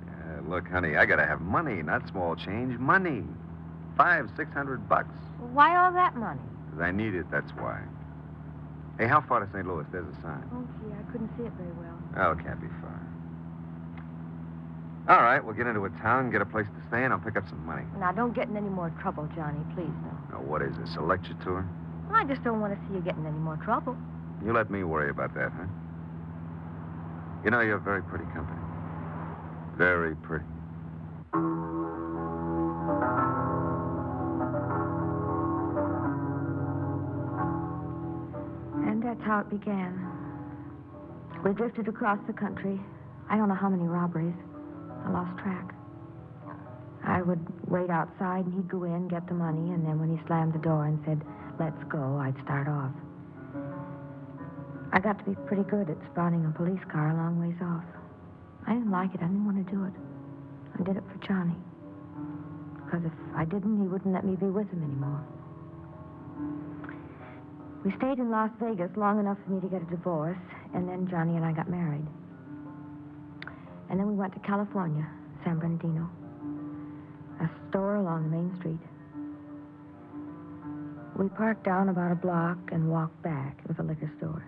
Yeah, 0.06 0.40
look, 0.48 0.68
honey, 0.68 0.96
I 0.96 1.06
gotta 1.06 1.26
have 1.26 1.40
money, 1.40 1.82
not 1.82 2.08
small 2.08 2.36
change. 2.36 2.78
Money. 2.78 3.24
Five, 3.96 4.30
six 4.36 4.52
hundred 4.52 4.88
bucks. 4.88 5.14
Why 5.38 5.76
all 5.76 5.92
that 5.92 6.14
money? 6.14 6.40
'Cause 6.70 6.80
I 6.80 6.92
need 6.92 7.14
it, 7.14 7.28
that's 7.30 7.50
why. 7.56 7.80
Hey, 8.98 9.06
how 9.08 9.20
far 9.22 9.40
to 9.40 9.48
St. 9.52 9.66
Louis? 9.66 9.84
There's 9.90 10.06
a 10.06 10.20
sign. 10.22 10.44
Oh, 10.52 10.64
gee, 10.78 10.92
I 10.92 11.02
couldn't 11.10 11.30
see 11.36 11.44
it 11.44 11.52
very 11.56 11.72
well. 11.72 11.99
Oh, 12.16 12.32
it 12.32 12.38
can't 12.44 12.60
be 12.60 12.68
far. 12.80 13.00
All 15.08 15.22
right, 15.22 15.44
we'll 15.44 15.54
get 15.54 15.66
into 15.66 15.84
a 15.84 15.90
town, 15.90 16.30
get 16.30 16.40
a 16.40 16.46
place 16.46 16.66
to 16.66 16.86
stay, 16.88 17.04
and 17.04 17.12
I'll 17.12 17.18
pick 17.18 17.36
up 17.36 17.48
some 17.48 17.64
money. 17.66 17.82
Now, 17.98 18.12
don't 18.12 18.34
get 18.34 18.48
in 18.48 18.56
any 18.56 18.68
more 18.68 18.90
trouble, 19.00 19.28
Johnny, 19.34 19.58
please, 19.74 19.90
no. 20.04 20.38
Now, 20.38 20.42
what 20.42 20.62
is 20.62 20.76
this, 20.76 20.94
a 20.96 21.00
lecture 21.00 21.34
tour? 21.42 21.66
I 22.12 22.24
just 22.24 22.44
don't 22.44 22.60
want 22.60 22.74
to 22.74 22.86
see 22.86 22.94
you 22.94 23.00
get 23.00 23.16
in 23.16 23.26
any 23.26 23.38
more 23.38 23.56
trouble. 23.56 23.96
You 24.44 24.52
let 24.52 24.70
me 24.70 24.84
worry 24.84 25.10
about 25.10 25.34
that, 25.34 25.52
huh? 25.52 25.66
You 27.44 27.50
know, 27.50 27.60
you're 27.60 27.78
very 27.78 28.02
pretty 28.02 28.24
company. 28.26 28.60
Very 29.76 30.14
pretty. 30.16 30.44
And 38.86 39.02
that's 39.02 39.22
how 39.22 39.40
it 39.40 39.50
began. 39.50 40.09
We 41.44 41.52
drifted 41.54 41.88
across 41.88 42.18
the 42.26 42.34
country. 42.34 42.78
I 43.30 43.36
don't 43.36 43.48
know 43.48 43.54
how 43.54 43.68
many 43.68 43.84
robberies. 43.84 44.34
I 45.06 45.10
lost 45.10 45.38
track. 45.38 45.74
I 47.02 47.22
would 47.22 47.40
wait 47.70 47.88
outside, 47.88 48.44
and 48.44 48.54
he'd 48.54 48.68
go 48.68 48.84
in, 48.84 49.08
get 49.08 49.26
the 49.26 49.34
money, 49.34 49.72
and 49.72 49.86
then 49.86 49.98
when 49.98 50.14
he 50.14 50.22
slammed 50.26 50.52
the 50.52 50.58
door 50.58 50.84
and 50.84 51.00
said, 51.06 51.22
let's 51.58 51.82
go, 51.88 52.18
I'd 52.20 52.36
start 52.44 52.68
off. 52.68 52.92
I 54.92 55.00
got 55.00 55.18
to 55.18 55.24
be 55.24 55.34
pretty 55.46 55.62
good 55.64 55.88
at 55.88 55.96
spotting 56.12 56.44
a 56.44 56.50
police 56.50 56.82
car 56.92 57.10
a 57.10 57.14
long 57.14 57.40
ways 57.40 57.56
off. 57.62 57.84
I 58.66 58.74
didn't 58.74 58.90
like 58.90 59.14
it. 59.14 59.20
I 59.22 59.26
didn't 59.26 59.46
want 59.46 59.64
to 59.64 59.72
do 59.72 59.84
it. 59.84 59.94
I 60.78 60.82
did 60.82 60.96
it 60.96 61.04
for 61.08 61.26
Johnny. 61.26 61.56
Because 62.84 63.06
if 63.06 63.12
I 63.34 63.44
didn't, 63.44 63.80
he 63.80 63.88
wouldn't 63.88 64.12
let 64.12 64.24
me 64.24 64.36
be 64.36 64.46
with 64.46 64.68
him 64.68 64.82
anymore. 64.82 65.24
We 67.84 67.96
stayed 67.96 68.18
in 68.18 68.30
Las 68.30 68.50
Vegas 68.60 68.90
long 68.96 69.20
enough 69.20 69.38
for 69.46 69.52
me 69.52 69.60
to 69.60 69.68
get 69.68 69.80
a 69.80 69.88
divorce, 69.88 70.36
and 70.74 70.88
then 70.88 71.08
Johnny 71.08 71.36
and 71.36 71.44
I 71.44 71.52
got 71.52 71.68
married. 71.68 72.06
And 73.88 73.98
then 73.98 74.06
we 74.06 74.14
went 74.14 74.32
to 74.34 74.40
California, 74.40 75.06
San 75.44 75.58
Bernardino. 75.58 76.08
A 77.40 77.50
store 77.68 77.96
along 77.96 78.30
the 78.30 78.36
main 78.36 78.56
street. 78.58 78.78
We 81.16 81.28
parked 81.28 81.64
down 81.64 81.88
about 81.88 82.12
a 82.12 82.14
block 82.14 82.58
and 82.70 82.88
walked 82.90 83.20
back. 83.22 83.58
It 83.64 83.68
was 83.68 83.78
a 83.78 83.82
liquor 83.82 84.10
store. 84.18 84.44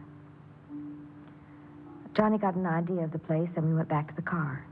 Johnny 2.14 2.38
got 2.38 2.54
an 2.54 2.66
idea 2.66 3.02
of 3.02 3.10
the 3.12 3.18
place, 3.18 3.48
and 3.56 3.66
we 3.66 3.74
went 3.74 3.88
back 3.88 4.08
to 4.08 4.16
the 4.16 4.22
car. 4.22 4.64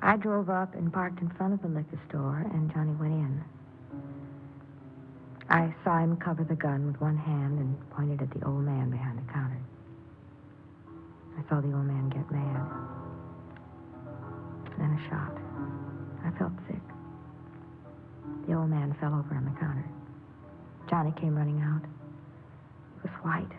I 0.00 0.16
drove 0.16 0.48
up 0.48 0.74
and 0.74 0.92
parked 0.92 1.20
in 1.20 1.30
front 1.30 1.54
of 1.54 1.62
the 1.62 1.68
liquor 1.68 1.98
store, 2.08 2.46
and 2.52 2.72
Johnny 2.72 2.92
went 2.92 3.12
in. 3.14 3.44
I 5.48 5.74
saw 5.84 5.98
him 5.98 6.16
cover 6.16 6.44
the 6.44 6.56
gun 6.56 6.86
with 6.86 7.00
one 7.00 7.16
hand 7.16 7.58
and 7.58 7.90
pointed 7.90 8.22
at 8.22 8.30
the 8.30 8.46
old 8.46 8.62
man 8.62 8.90
behind 8.90 9.18
the 9.18 9.32
counter. 9.32 9.60
I 11.36 11.48
saw 11.48 11.60
the 11.60 11.72
old 11.72 11.86
man 11.86 12.08
get 12.08 12.30
mad. 12.30 12.66
Then 14.78 14.90
a 14.92 15.08
shot. 15.08 15.32
I 16.24 16.30
felt 16.38 16.52
sick. 16.66 16.80
The 18.46 18.54
old 18.54 18.70
man 18.70 18.96
fell 19.00 19.14
over 19.14 19.34
on 19.34 19.44
the 19.44 19.60
counter. 19.60 19.84
Johnny 20.88 21.12
came 21.20 21.36
running 21.36 21.60
out. 21.60 21.82
He 23.02 23.08
was 23.08 23.16
white. 23.22 23.52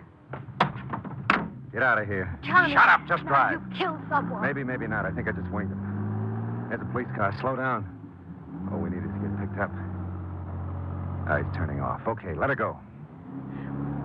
Get 1.72 1.84
out 1.84 2.02
of 2.02 2.08
here. 2.08 2.38
Johnny! 2.42 2.74
Shut 2.74 2.90
up, 2.90 3.08
just 3.08 3.26
drive. 3.26 3.54
You 3.54 3.78
killed 3.78 4.00
someone. 4.10 4.42
Maybe, 4.42 4.64
maybe 4.64 4.88
not. 4.88 5.06
I 5.06 5.12
think 5.12 5.28
I 5.28 5.32
just 5.32 5.52
winged 5.52 5.72
it. 5.72 5.78
There's 6.70 6.82
a 6.82 6.92
police 6.92 7.08
car. 7.16 7.36
Slow 7.40 7.56
down. 7.56 7.86
All 8.72 8.80
we 8.80 8.90
need 8.90 9.06
is 9.06 9.12
to 9.14 9.20
get 9.22 9.40
picked 9.40 9.60
up. 9.60 9.70
Ah, 11.30 11.38
he's 11.38 11.56
turning 11.56 11.80
off. 11.80 12.02
Okay, 12.08 12.34
let 12.34 12.50
her 12.50 12.56
go. 12.56 12.74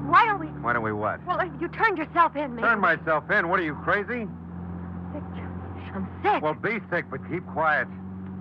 Why 0.04 0.26
don't 0.26 0.40
we... 0.40 0.51
Why 0.62 0.72
don't 0.72 0.82
we 0.82 0.92
what? 0.92 1.24
Well, 1.26 1.40
uh, 1.40 1.44
you 1.60 1.68
turned 1.68 1.98
yourself 1.98 2.36
in, 2.36 2.54
man. 2.54 2.64
Turn 2.64 2.80
myself 2.80 3.30
in. 3.30 3.48
What 3.48 3.58
are 3.60 3.64
you, 3.64 3.74
crazy? 3.82 4.26
Sick, 5.12 5.22
I'm 5.94 6.08
sick. 6.22 6.40
Well, 6.42 6.54
be 6.54 6.78
sick, 6.90 7.06
but 7.10 7.20
keep 7.28 7.44
quiet. 7.48 7.88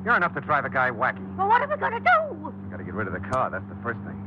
You're 0.06 0.16
enough 0.16 0.34
to 0.36 0.42
drive 0.42 0.66
a 0.66 0.70
guy 0.70 0.90
wacky. 0.90 1.22
well 1.38 1.48
what 1.48 1.62
are 1.62 1.68
we 1.68 1.76
going 1.78 1.94
to 1.94 2.00
do? 2.00 2.34
We've 2.42 2.72
Gotta 2.72 2.84
get 2.84 2.94
rid 2.94 3.08
of 3.08 3.14
the 3.14 3.20
car. 3.30 3.50
That's 3.50 3.68
the 3.70 3.76
first 3.84 4.00
thing. 4.06 4.18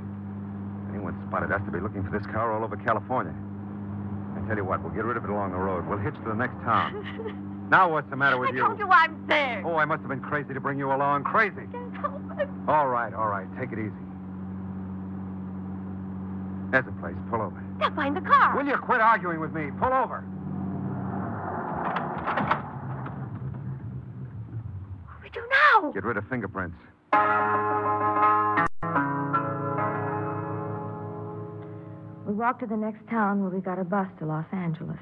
Anyone 0.90 1.16
spotted 1.28 1.50
us 1.50 1.61
to 1.66 1.70
be 1.72 1.80
looking 1.80 2.04
for 2.04 2.11
this 2.16 2.26
car 2.30 2.52
all 2.52 2.62
over 2.64 2.76
California. 2.76 3.35
I 4.37 4.46
tell 4.46 4.57
you 4.57 4.64
what, 4.64 4.83
we'll 4.83 4.92
get 4.92 5.04
rid 5.04 5.16
of 5.16 5.24
it 5.24 5.30
along 5.30 5.52
the 5.52 5.59
road. 5.59 5.87
We'll 5.88 5.98
hitch 5.98 6.14
to 6.14 6.28
the 6.28 6.35
next 6.35 6.54
town. 6.62 7.66
now 7.70 7.90
what's 7.90 8.11
the 8.11 8.16
matter 8.16 8.38
with 8.38 8.50
I 8.50 8.52
you? 8.54 8.61
told 8.61 8.78
you 8.78 8.88
I'm 8.90 9.16
sick. 9.28 9.64
Oh, 9.64 9.76
I 9.76 9.85
must 9.85 10.00
have 10.00 10.09
been 10.11 10.20
crazy 10.20 10.52
to 10.54 10.61
bring 10.61 10.78
you 10.78 10.92
along. 10.92 11.24
Crazy. 11.24 11.66
Can't 11.72 11.96
help 11.96 12.20
it. 12.38 12.48
All 12.68 12.88
right, 12.88 13.14
all 13.14 13.28
right. 13.28 13.46
Take 13.59 13.72
it 13.72 13.78
easy. 13.78 13.90
There's 16.70 16.87
a 16.87 16.92
place. 17.00 17.14
Pull 17.30 17.40
over. 17.42 17.63
They'll 17.79 17.95
find 17.95 18.17
the 18.17 18.21
car. 18.21 18.57
Will 18.57 18.67
you 18.67 18.77
quit 18.77 19.01
arguing 19.01 19.41
with 19.41 19.53
me? 19.53 19.71
Pull 19.79 19.93
over. 19.93 20.25
What 25.07 25.17
do 25.17 25.23
we 25.23 25.31
do 25.31 25.43
now? 25.51 25.93
Get 25.93 26.05
rid 26.05 26.17
of 26.17 26.29
fingerprints. 26.29 26.77
We 32.27 32.33
walked 32.33 32.61
to 32.61 32.67
the 32.67 32.77
next 32.77 33.07
town 33.09 33.43
where 33.43 33.51
we 33.51 33.61
got 33.61 33.79
a 33.79 33.85
bus 33.85 34.09
to 34.19 34.27
Los 34.27 34.47
Angeles. 34.53 34.99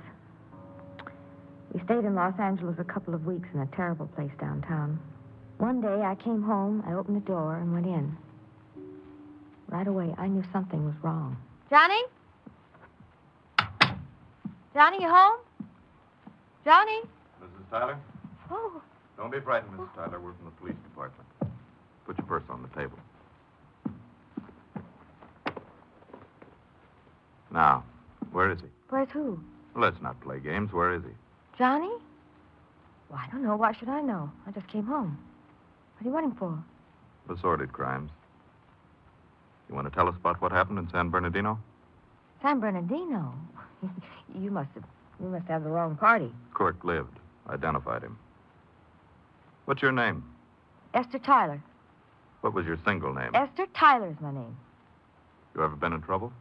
We 1.73 1.81
stayed 1.85 2.05
in 2.05 2.15
Los 2.15 2.39
Angeles 2.39 2.77
a 2.79 2.85
couple 2.85 3.15
of 3.15 3.25
weeks 3.27 3.49
in 3.55 3.61
a 3.61 3.67
terrible 3.67 4.07
place 4.09 4.33
downtown. 4.41 4.99
One 5.59 5.81
day 5.81 6.03
I 6.03 6.17
came 6.17 6.43
home, 6.43 6.83
I 6.87 6.93
opened 6.95 7.17
the 7.17 7.27
door 7.27 7.57
and 7.57 7.73
went 7.73 7.87
in. 7.87 8.17
Right 9.69 9.87
away, 9.87 10.15
I 10.19 10.27
knew 10.27 10.43
something 10.53 10.85
was 10.85 10.95
wrong. 11.03 11.37
Johnny? 11.71 12.03
Johnny, 14.75 15.03
you 15.03 15.09
home? 15.09 15.39
Johnny? 16.65 17.01
Mrs. 17.43 17.71
Tyler? 17.71 17.99
Oh, 18.51 18.81
Don't 19.17 19.31
be 19.31 19.41
frightened, 19.41 19.73
Mrs. 19.79 19.95
Tyler. 19.95 20.21
We're 20.21 20.33
from 20.35 20.47
the 20.47 20.51
police 20.53 20.77
department. 20.85 21.29
Put 22.07 22.19
your 22.19 22.27
purse 22.27 22.43
on 22.49 22.63
the 22.63 22.69
table. 22.69 22.99
Now, 27.53 27.85
where 28.33 28.51
is 28.51 28.61
he? 28.61 28.67
where's 28.89 29.09
who? 29.11 29.39
Let's 29.75 30.01
not 30.03 30.21
play 30.21 30.39
games. 30.41 30.73
Where 30.73 30.95
is 30.95 31.03
he? 31.03 31.11
Johnny? 31.59 31.91
Well, 33.11 33.21
I 33.23 33.31
don't 33.31 33.43
know. 33.43 33.57
Why 33.57 33.73
should 33.73 33.89
I 33.89 34.01
know? 34.01 34.31
I 34.47 34.51
just 34.53 34.69
came 34.69 34.85
home. 34.87 35.19
What 35.99 36.07
are 36.07 36.09
you 36.09 36.15
waiting 36.15 36.33
for? 36.33 36.59
The 37.29 37.35
assorted 37.35 37.73
crimes. 37.73 38.11
You 39.69 39.75
want 39.75 39.87
to 39.87 39.95
tell 39.95 40.09
us 40.09 40.15
about 40.17 40.41
what 40.41 40.51
happened 40.53 40.79
in 40.79 40.91
San 40.91 41.09
Bernardino? 41.11 41.59
San 42.43 42.59
Bernardino. 42.61 43.35
You 44.39 44.51
must 44.51 44.71
have 44.75 44.85
you 45.21 45.29
must 45.29 45.47
have 45.47 45.63
the 45.65 45.71
wrong 45.71 45.97
party. 45.97 46.33
Quirk 46.55 46.83
lived. 46.85 47.19
Identified 47.49 48.03
him. 48.03 48.19
What's 49.67 49.83
your 49.83 49.93
name? 49.93 50.25
Esther 50.95 51.19
Tyler. 51.19 51.63
What 52.41 52.55
was 52.55 52.67
your 52.67 52.79
single 52.85 53.15
name? 53.15 53.31
Esther 53.35 53.67
Tyler's 53.75 54.17
my 54.21 54.33
name. 54.33 54.57
You 55.55 55.63
ever 55.63 55.77
been 55.77 55.93
in 55.93 56.03
trouble? 56.03 56.33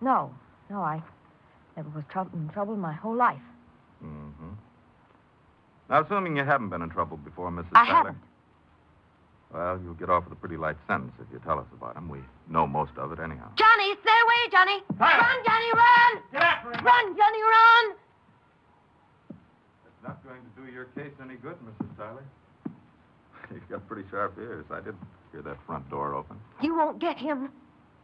No, 0.00 0.34
no, 0.70 0.80
I 0.80 1.02
never 1.76 1.88
was 1.90 2.04
trou- 2.08 2.30
in 2.32 2.48
trouble 2.48 2.76
my 2.76 2.92
whole 2.92 3.14
life. 3.14 3.40
Mm-hmm. 4.04 4.50
Now, 5.90 6.02
assuming 6.02 6.36
you 6.36 6.44
haven't 6.44 6.70
been 6.70 6.82
in 6.82 6.90
trouble 6.90 7.16
before, 7.18 7.50
Mrs. 7.50 7.66
I 7.74 7.84
Tyler. 7.86 7.96
haven't. 7.96 8.18
Well, 9.54 9.78
you'll 9.84 9.94
get 9.94 10.10
off 10.10 10.24
with 10.24 10.32
a 10.32 10.36
pretty 10.36 10.56
light 10.56 10.74
sentence 10.88 11.12
if 11.20 11.26
you 11.32 11.38
tell 11.46 11.60
us 11.60 11.66
about 11.72 11.96
him. 11.96 12.08
We 12.08 12.18
know 12.50 12.66
most 12.66 12.90
of 12.98 13.12
it 13.12 13.20
anyhow. 13.20 13.52
Johnny, 13.54 13.94
stay 14.02 14.18
away, 14.26 14.50
Johnny. 14.50 14.82
Run, 14.98 15.44
Johnny, 15.46 15.70
run. 15.72 16.22
Get 16.32 16.42
after 16.42 16.72
him. 16.72 16.84
Run, 16.84 17.16
Johnny, 17.16 17.42
run. 17.42 17.94
It's 19.86 20.02
not 20.02 20.24
going 20.24 20.40
to 20.42 20.60
do 20.60 20.72
your 20.72 20.86
case 20.96 21.12
any 21.22 21.36
good, 21.36 21.54
Mrs. 21.64 21.96
Tyler. 21.96 22.24
You've 23.52 23.68
got 23.68 23.86
pretty 23.86 24.02
sharp 24.10 24.36
ears. 24.38 24.64
I 24.72 24.80
did 24.80 24.96
hear 25.30 25.42
that 25.42 25.56
front 25.66 25.88
door 25.88 26.14
open. 26.14 26.36
You 26.60 26.76
won't 26.76 26.98
get 26.98 27.16
him. 27.16 27.50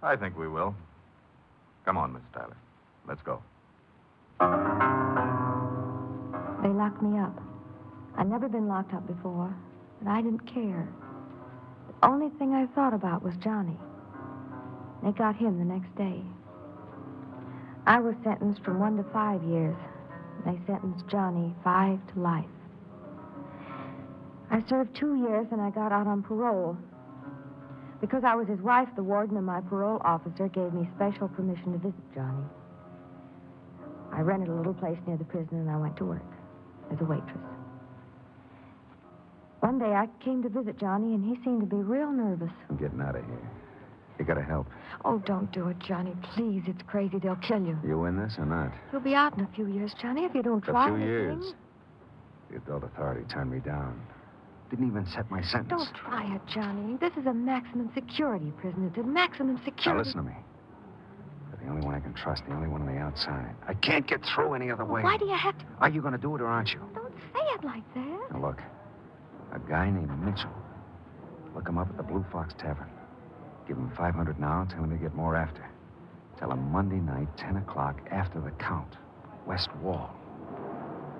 I 0.05 0.15
think 0.15 0.39
we 0.39 0.47
will. 0.47 0.73
Come 1.85 1.97
on, 1.97 2.13
Miss 2.13 2.23
Tyler. 2.33 2.57
Let's 3.09 3.23
go. 3.23 3.43
They 6.63 6.69
locked 6.69 7.03
me 7.03 7.19
up. 7.19 7.37
I'd 8.17 8.31
never 8.31 8.49
been 8.49 8.69
locked 8.69 8.95
up 8.95 9.05
before, 9.09 9.53
but 10.01 10.11
I 10.11 10.23
didn't 10.23 10.47
care. 10.47 10.89
Only 12.03 12.31
thing 12.39 12.55
I 12.55 12.67
thought 12.75 12.95
about 12.95 13.23
was 13.23 13.35
Johnny. 13.37 13.77
They 15.03 15.13
got 15.13 15.37
him 15.37 15.59
the 15.59 15.65
next 15.65 15.95
day. 15.97 16.23
I 17.87 18.01
was 18.01 18.15
sentenced 18.25 18.63
from 18.63 18.79
one 18.79 18.97
to 18.97 19.05
five 19.13 19.43
years. 19.43 19.77
They 20.47 20.59
sentenced 20.67 21.07
Johnny 21.09 21.55
five 21.63 21.99
to 22.15 22.21
life. 22.21 22.45
I 24.51 24.65
served 24.69 24.97
two 24.97 25.17
years 25.17 25.47
and 25.53 25.61
I 25.61 25.71
got 25.71 25.93
out 25.93 26.07
on 26.07 26.23
parole. 26.23 26.77
Because 28.01 28.25
I 28.25 28.35
was 28.35 28.49
his 28.49 28.61
wife, 28.61 28.89
the 28.97 29.03
warden 29.03 29.37
and 29.37 29.45
my 29.45 29.61
parole 29.61 30.01
officer 30.03 30.49
gave 30.49 30.73
me 30.73 30.89
special 30.97 31.29
permission 31.29 31.73
to 31.73 31.79
visit 31.79 32.15
Johnny. 32.15 32.45
I 34.13 34.21
rented 34.23 34.49
a 34.49 34.55
little 34.55 34.75
place 34.75 34.99
near 35.07 35.19
the 35.19 35.25
prison 35.25 35.59
and 35.59 35.71
I 35.71 35.77
went 35.77 35.97
to 35.99 36.05
work 36.05 36.23
as 36.91 37.01
a 37.01 37.05
waitress. 37.05 37.39
One 39.61 39.79
day 39.79 39.93
I 39.93 40.09
came 40.25 40.43
to 40.43 40.49
visit 40.49 40.79
Johnny 40.79 41.15
and 41.15 41.25
he 41.25 41.43
seemed 41.45 41.61
to 41.61 41.67
be 41.67 41.77
real 41.77 42.11
nervous. 42.11 42.51
I'm 42.69 42.77
getting 42.77 43.01
out 43.01 43.17
of 43.17 43.25
here. 43.25 43.51
You 44.19 44.25
gotta 44.25 44.43
help. 44.43 44.67
Oh, 45.05 45.19
don't 45.19 45.51
do 45.53 45.69
it, 45.69 45.79
Johnny. 45.79 46.15
Please, 46.35 46.63
it's 46.67 46.83
crazy. 46.87 47.19
They'll 47.19 47.37
kill 47.37 47.63
you. 47.63 47.79
You 47.83 48.05
in 48.05 48.19
this 48.19 48.35
or 48.39 48.45
not? 48.45 48.73
You'll 48.93 49.01
be 49.01 49.15
out 49.15 49.37
in 49.37 49.45
a 49.45 49.49
few 49.55 49.67
years, 49.67 49.95
Johnny, 50.01 50.25
if 50.25 50.35
you 50.35 50.43
don't 50.43 50.63
try. 50.63 50.85
A 50.85 50.87
few 50.89 50.97
anything. 50.97 51.43
years. 51.43 51.55
The 52.51 52.57
adult 52.57 52.85
authority 52.85 53.25
turned 53.33 53.51
me 53.51 53.61
down. 53.61 54.01
Didn't 54.69 54.89
even 54.89 55.07
set 55.07 55.31
my 55.31 55.43
sentence. 55.43 55.71
Don't 55.71 55.95
try 55.95 56.35
it, 56.35 56.41
Johnny. 56.47 56.97
This 57.01 57.13
is 57.17 57.27
a 57.27 57.33
maximum 57.33 57.91
security 57.95 58.53
prison. 58.61 58.87
It's 58.87 58.99
a 58.99 59.03
maximum 59.03 59.57
security. 59.65 59.91
Now 59.91 59.99
listen 59.99 60.17
to 60.17 60.23
me. 60.23 60.37
You're 61.51 61.65
the 61.65 61.71
only 61.71 61.87
one 61.87 61.95
I 61.95 62.01
can 62.01 62.15
trust, 62.15 62.43
the 62.47 62.55
only 62.55 62.69
one 62.69 62.83
on 62.83 62.95
the 62.95 63.01
outside. 63.01 63.55
I 63.67 63.75
can't 63.75 64.07
get 64.07 64.21
through 64.35 64.55
any 64.55 64.71
other 64.71 64.85
way. 64.85 65.03
Why 65.03 65.17
do 65.17 65.27
you 65.27 65.35
have 65.35 65.59
to? 65.59 65.65
Are 65.81 65.89
you 65.89 66.03
gonna 66.03 66.19
do 66.19 66.35
it 66.37 66.41
or 66.41 66.47
aren't 66.47 66.73
you? 66.73 66.81
Don't 66.95 67.13
say 67.33 67.41
it 67.55 67.65
like 67.65 67.83
that. 67.95 68.33
Now 68.33 68.41
look, 68.41 68.61
a 69.53 69.59
guy 69.69 69.91
named 69.91 70.11
Mitchell. 70.25 70.51
Look 71.55 71.69
him 71.69 71.79
up 71.79 71.89
at 71.91 71.97
the 71.97 72.03
Blue 72.03 72.25
Fox 72.33 72.55
Tavern. 72.59 72.89
Give 73.67 73.77
him 73.77 73.91
500 73.97 74.39
now, 74.41 74.67
tell 74.71 74.85
him 74.85 74.91
to 74.91 74.97
get 74.97 75.15
more 75.15 75.37
after. 75.37 75.65
Tell 76.39 76.53
him 76.53 76.71
Monday 76.73 76.97
night, 76.97 77.29
10 77.37 77.57
o'clock, 77.59 78.01
after 78.11 78.41
the 78.41 78.51
count. 78.53 78.97
West 79.47 79.69
Wall. 79.83 80.11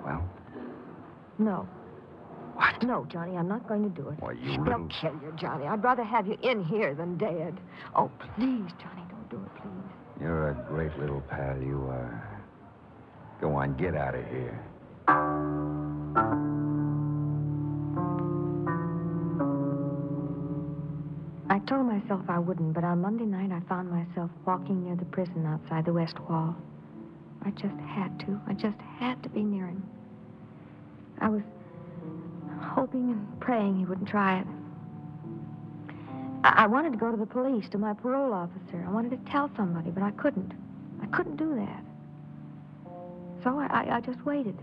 Well, 0.05 0.23
No. 1.37 1.67
what? 2.55 2.81
No, 2.83 3.05
Johnny, 3.05 3.35
I'm 3.37 3.47
not 3.47 3.67
going 3.67 3.83
to 3.83 3.89
do 3.89 4.09
it. 4.09 4.19
Why, 4.19 4.33
you 4.33 4.51
They'll 4.53 4.63
little... 4.63 4.87
kill 4.87 5.13
you, 5.21 5.33
Johnny. 5.35 5.65
I'd 5.67 5.83
rather 5.83 6.03
have 6.03 6.27
you 6.27 6.37
in 6.41 6.63
here 6.63 6.93
than 6.95 7.17
dead. 7.17 7.59
Oh, 7.95 8.09
please, 8.35 8.71
Johnny, 8.81 9.03
don't 9.09 9.29
do 9.29 9.37
it, 9.37 9.55
please. 9.61 10.21
You're 10.21 10.49
a 10.49 10.53
great 10.69 10.97
little 10.99 11.21
pal, 11.21 11.59
you 11.61 11.81
are. 11.89 12.41
Go 13.39 13.55
on, 13.55 13.75
get 13.75 13.95
out 13.95 14.15
of 14.15 14.25
here. 14.27 14.59
I 21.51 21.59
told 21.59 21.85
myself 21.85 22.21
I 22.29 22.39
wouldn't, 22.39 22.73
but 22.73 22.85
on 22.85 23.01
Monday 23.01 23.25
night 23.25 23.51
I 23.51 23.59
found 23.67 23.91
myself 23.91 24.31
walking 24.45 24.85
near 24.85 24.95
the 24.95 25.03
prison 25.03 25.45
outside 25.45 25.83
the 25.83 25.91
west 25.91 26.17
wall. 26.21 26.55
I 27.43 27.49
just 27.51 27.75
had 27.75 28.17
to. 28.21 28.39
I 28.47 28.53
just 28.53 28.77
had 28.97 29.21
to 29.23 29.27
be 29.27 29.43
near 29.43 29.65
him. 29.65 29.83
I 31.19 31.27
was 31.27 31.41
hoping 32.61 33.09
and 33.09 33.39
praying 33.41 33.79
he 33.79 33.83
wouldn't 33.83 34.07
try 34.07 34.39
it. 34.39 34.47
I, 36.45 36.63
I 36.63 36.67
wanted 36.67 36.93
to 36.93 36.97
go 36.97 37.11
to 37.11 37.17
the 37.17 37.25
police, 37.25 37.67
to 37.71 37.77
my 37.77 37.95
parole 37.95 38.31
officer. 38.31 38.85
I 38.87 38.89
wanted 38.89 39.11
to 39.11 39.29
tell 39.29 39.51
somebody, 39.57 39.89
but 39.91 40.03
I 40.03 40.11
couldn't. 40.11 40.53
I 41.03 41.07
couldn't 41.07 41.35
do 41.35 41.53
that. 41.55 41.83
So 43.43 43.59
I, 43.59 43.65
I, 43.65 43.97
I 43.97 43.99
just 43.99 44.25
waited. 44.25 44.57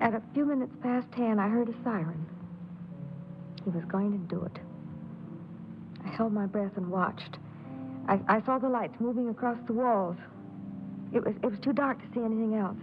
At 0.00 0.14
a 0.14 0.22
few 0.32 0.46
minutes 0.46 0.72
past 0.82 1.06
ten, 1.12 1.38
I 1.38 1.50
heard 1.50 1.68
a 1.68 1.74
siren. 1.84 2.24
He 3.62 3.68
was 3.68 3.84
going 3.84 4.12
to 4.12 4.34
do 4.34 4.42
it. 4.44 4.58
I 6.04 6.08
held 6.08 6.32
my 6.32 6.46
breath 6.46 6.76
and 6.76 6.90
watched. 6.90 7.38
I, 8.08 8.20
I 8.28 8.42
saw 8.42 8.58
the 8.58 8.68
lights 8.68 8.94
moving 9.00 9.28
across 9.28 9.58
the 9.66 9.72
walls. 9.72 10.16
It 11.12 11.24
was, 11.24 11.34
it 11.42 11.46
was 11.50 11.58
too 11.60 11.72
dark 11.72 11.98
to 11.98 12.04
see 12.14 12.24
anything 12.24 12.54
else. 12.56 12.76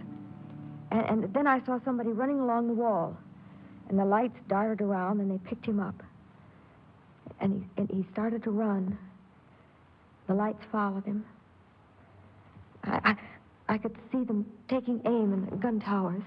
And, 0.90 1.24
and 1.24 1.34
then 1.34 1.46
I 1.46 1.64
saw 1.64 1.78
somebody 1.84 2.10
running 2.10 2.40
along 2.40 2.68
the 2.68 2.74
wall. 2.74 3.16
And 3.88 3.98
the 3.98 4.04
lights 4.04 4.36
darted 4.48 4.80
around 4.80 5.20
and 5.20 5.30
they 5.30 5.38
picked 5.48 5.66
him 5.66 5.80
up. 5.80 5.94
And 7.40 7.64
he, 7.76 7.80
and 7.80 7.90
he 7.90 8.06
started 8.12 8.42
to 8.44 8.50
run. 8.50 8.98
The 10.26 10.34
lights 10.34 10.62
followed 10.70 11.04
him. 11.04 11.24
I, 12.84 13.16
I, 13.68 13.74
I 13.74 13.78
could 13.78 13.96
see 14.12 14.24
them 14.24 14.46
taking 14.68 15.00
aim 15.06 15.32
in 15.32 15.46
the 15.50 15.56
gun 15.56 15.80
towers. 15.80 16.22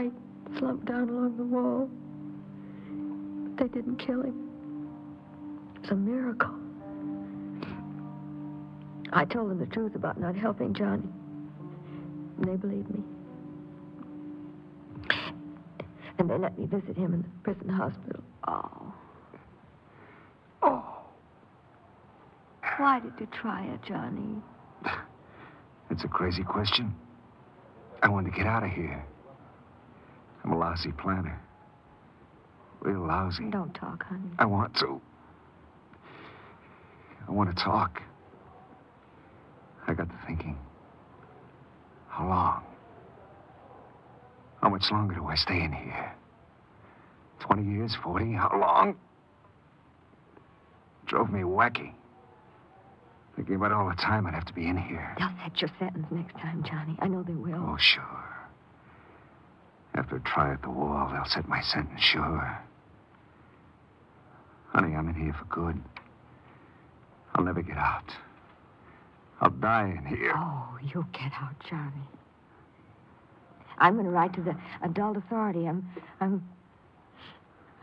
Into 0.00 0.14
the 0.14 0.54
light, 0.54 0.58
slump 0.58 0.84
down 0.86 1.08
along 1.08 1.36
the 1.36 1.44
wall. 1.44 1.88
But 3.56 3.58
they 3.58 3.68
didn't 3.74 3.96
kill 3.96 4.22
him. 4.22 4.48
It's 5.76 5.90
a 5.90 5.96
miracle. 5.96 6.54
I 9.12 9.24
told 9.24 9.50
them 9.50 9.58
the 9.58 9.66
truth 9.66 9.94
about 9.94 10.20
not 10.20 10.36
helping 10.36 10.72
Johnny. 10.72 11.08
And 12.38 12.44
they 12.46 12.56
believed 12.56 12.90
me. 12.90 13.02
And 16.18 16.28
they 16.28 16.36
let 16.38 16.58
me 16.58 16.66
visit 16.66 16.96
him 16.96 17.14
in 17.14 17.22
the 17.22 17.28
prison 17.42 17.68
hospital. 17.68 18.22
Oh. 18.46 18.94
Oh. 20.62 20.84
Why 22.76 23.00
did 23.00 23.12
you 23.18 23.26
try 23.32 23.64
it, 23.64 23.80
Johnny? 23.86 24.42
It's 25.90 26.04
a 26.04 26.08
crazy 26.08 26.44
question. 26.44 26.94
I 28.00 28.08
wanted 28.08 28.30
to 28.30 28.36
get 28.36 28.46
out 28.46 28.62
of 28.62 28.70
here. 28.70 29.04
I'm 30.44 30.52
a 30.52 30.58
lousy 30.58 30.92
planner. 30.92 31.40
Real 32.80 33.06
lousy. 33.06 33.50
Don't 33.50 33.74
talk, 33.74 34.04
honey. 34.04 34.30
I 34.38 34.46
want 34.46 34.74
to. 34.76 35.00
I 37.28 37.32
want 37.32 37.54
to 37.54 37.62
talk. 37.62 38.02
I 39.86 39.94
got 39.94 40.08
to 40.08 40.18
thinking. 40.26 40.58
How 42.08 42.26
long? 42.28 42.62
How 44.62 44.68
much 44.68 44.84
longer 44.90 45.14
do 45.14 45.26
I 45.26 45.34
stay 45.36 45.62
in 45.62 45.72
here? 45.72 46.14
20 47.40 47.64
years? 47.64 47.96
40? 48.02 48.32
How 48.32 48.58
long? 48.58 48.96
Drove 51.06 51.30
me 51.30 51.40
wacky. 51.40 51.92
Thinking 53.36 53.56
about 53.56 53.72
all 53.72 53.88
the 53.88 53.94
time 53.96 54.26
I'd 54.26 54.34
have 54.34 54.44
to 54.46 54.52
be 54.52 54.66
in 54.66 54.76
here. 54.76 55.14
They'll 55.18 55.30
set 55.42 55.60
your 55.60 55.70
sentence 55.78 56.06
next 56.10 56.34
time, 56.34 56.62
Johnny. 56.62 56.96
I 57.00 57.08
know 57.08 57.22
they 57.22 57.34
will. 57.34 57.54
Oh, 57.56 57.76
sure. 57.78 58.39
After 59.94 60.16
a 60.16 60.20
try 60.20 60.52
at 60.52 60.62
the 60.62 60.70
wall, 60.70 61.10
they'll 61.12 61.24
set 61.24 61.48
my 61.48 61.60
sentence, 61.60 62.00
sure. 62.00 62.58
Honey, 64.68 64.94
I'm 64.94 65.08
in 65.08 65.14
here 65.14 65.34
for 65.36 65.44
good. 65.46 65.80
I'll 67.34 67.44
never 67.44 67.62
get 67.62 67.76
out. 67.76 68.04
I'll 69.40 69.50
die 69.50 69.94
in 69.98 70.04
here. 70.06 70.32
Oh, 70.36 70.78
you'll 70.82 71.08
get 71.12 71.32
out, 71.40 71.54
Johnny. 71.68 72.06
I'm 73.78 73.94
going 73.94 74.04
to 74.04 74.12
write 74.12 74.34
to 74.34 74.42
the 74.42 74.54
adult 74.82 75.16
authority. 75.16 75.66
I'm, 75.66 75.88
I'm, 76.20 76.46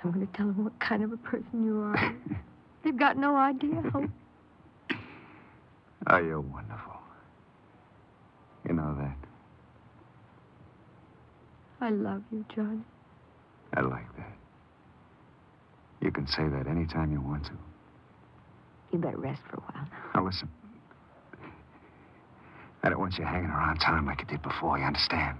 I'm 0.04 0.12
going 0.12 0.26
to 0.26 0.34
tell 0.34 0.46
them 0.48 0.64
what 0.64 0.80
kind 0.80 1.04
of 1.04 1.12
a 1.12 1.18
person 1.18 1.66
you 1.66 1.82
are. 1.82 2.16
They've 2.84 2.98
got 2.98 3.18
no 3.18 3.36
idea 3.36 3.82
how. 3.92 4.04
Oh, 6.10 6.14
ah, 6.16 6.18
you're 6.20 6.40
wonderful. 6.40 6.94
You 8.66 8.76
know 8.76 8.96
that. 8.98 9.27
I 11.80 11.90
love 11.90 12.24
you, 12.32 12.46
Johnny. 12.54 12.82
I 13.76 13.82
like 13.82 14.16
that. 14.18 14.34
You 16.02 16.12
can 16.12 16.28
say 16.28 16.48
that 16.48 16.68
anytime 16.68 17.12
you 17.12 17.22
want 17.22 17.46
to. 17.46 17.52
You 18.92 19.00
better 19.00 19.18
rest 19.18 19.42
for 19.50 19.58
a 19.58 19.60
while. 19.60 19.88
Now, 20.16 20.26
listen. 20.26 20.50
I 22.84 22.90
don't 22.90 23.00
want 23.00 23.18
you 23.18 23.26
hanging 23.26 23.50
around 23.50 23.80
town 23.80 24.06
like 24.06 24.22
you 24.22 24.28
did 24.28 24.42
before, 24.42 24.78
you 24.78 24.86
understand? 24.86 25.38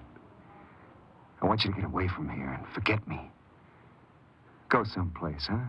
I 1.42 1.46
want 1.46 1.64
you 1.64 1.72
to 1.72 1.76
get 1.76 1.86
away 1.86 2.08
from 2.08 2.30
here 2.30 2.50
and 2.50 2.68
forget 2.74 3.08
me. 3.08 3.20
Go 4.70 4.84
someplace, 4.84 5.48
huh? 5.50 5.60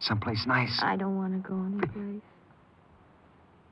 Someplace 0.00 0.44
nice. 0.46 0.80
I 0.82 0.96
don't 0.96 1.16
want 1.16 1.32
to 1.32 1.48
go 1.48 1.56
anyplace. 1.56 2.22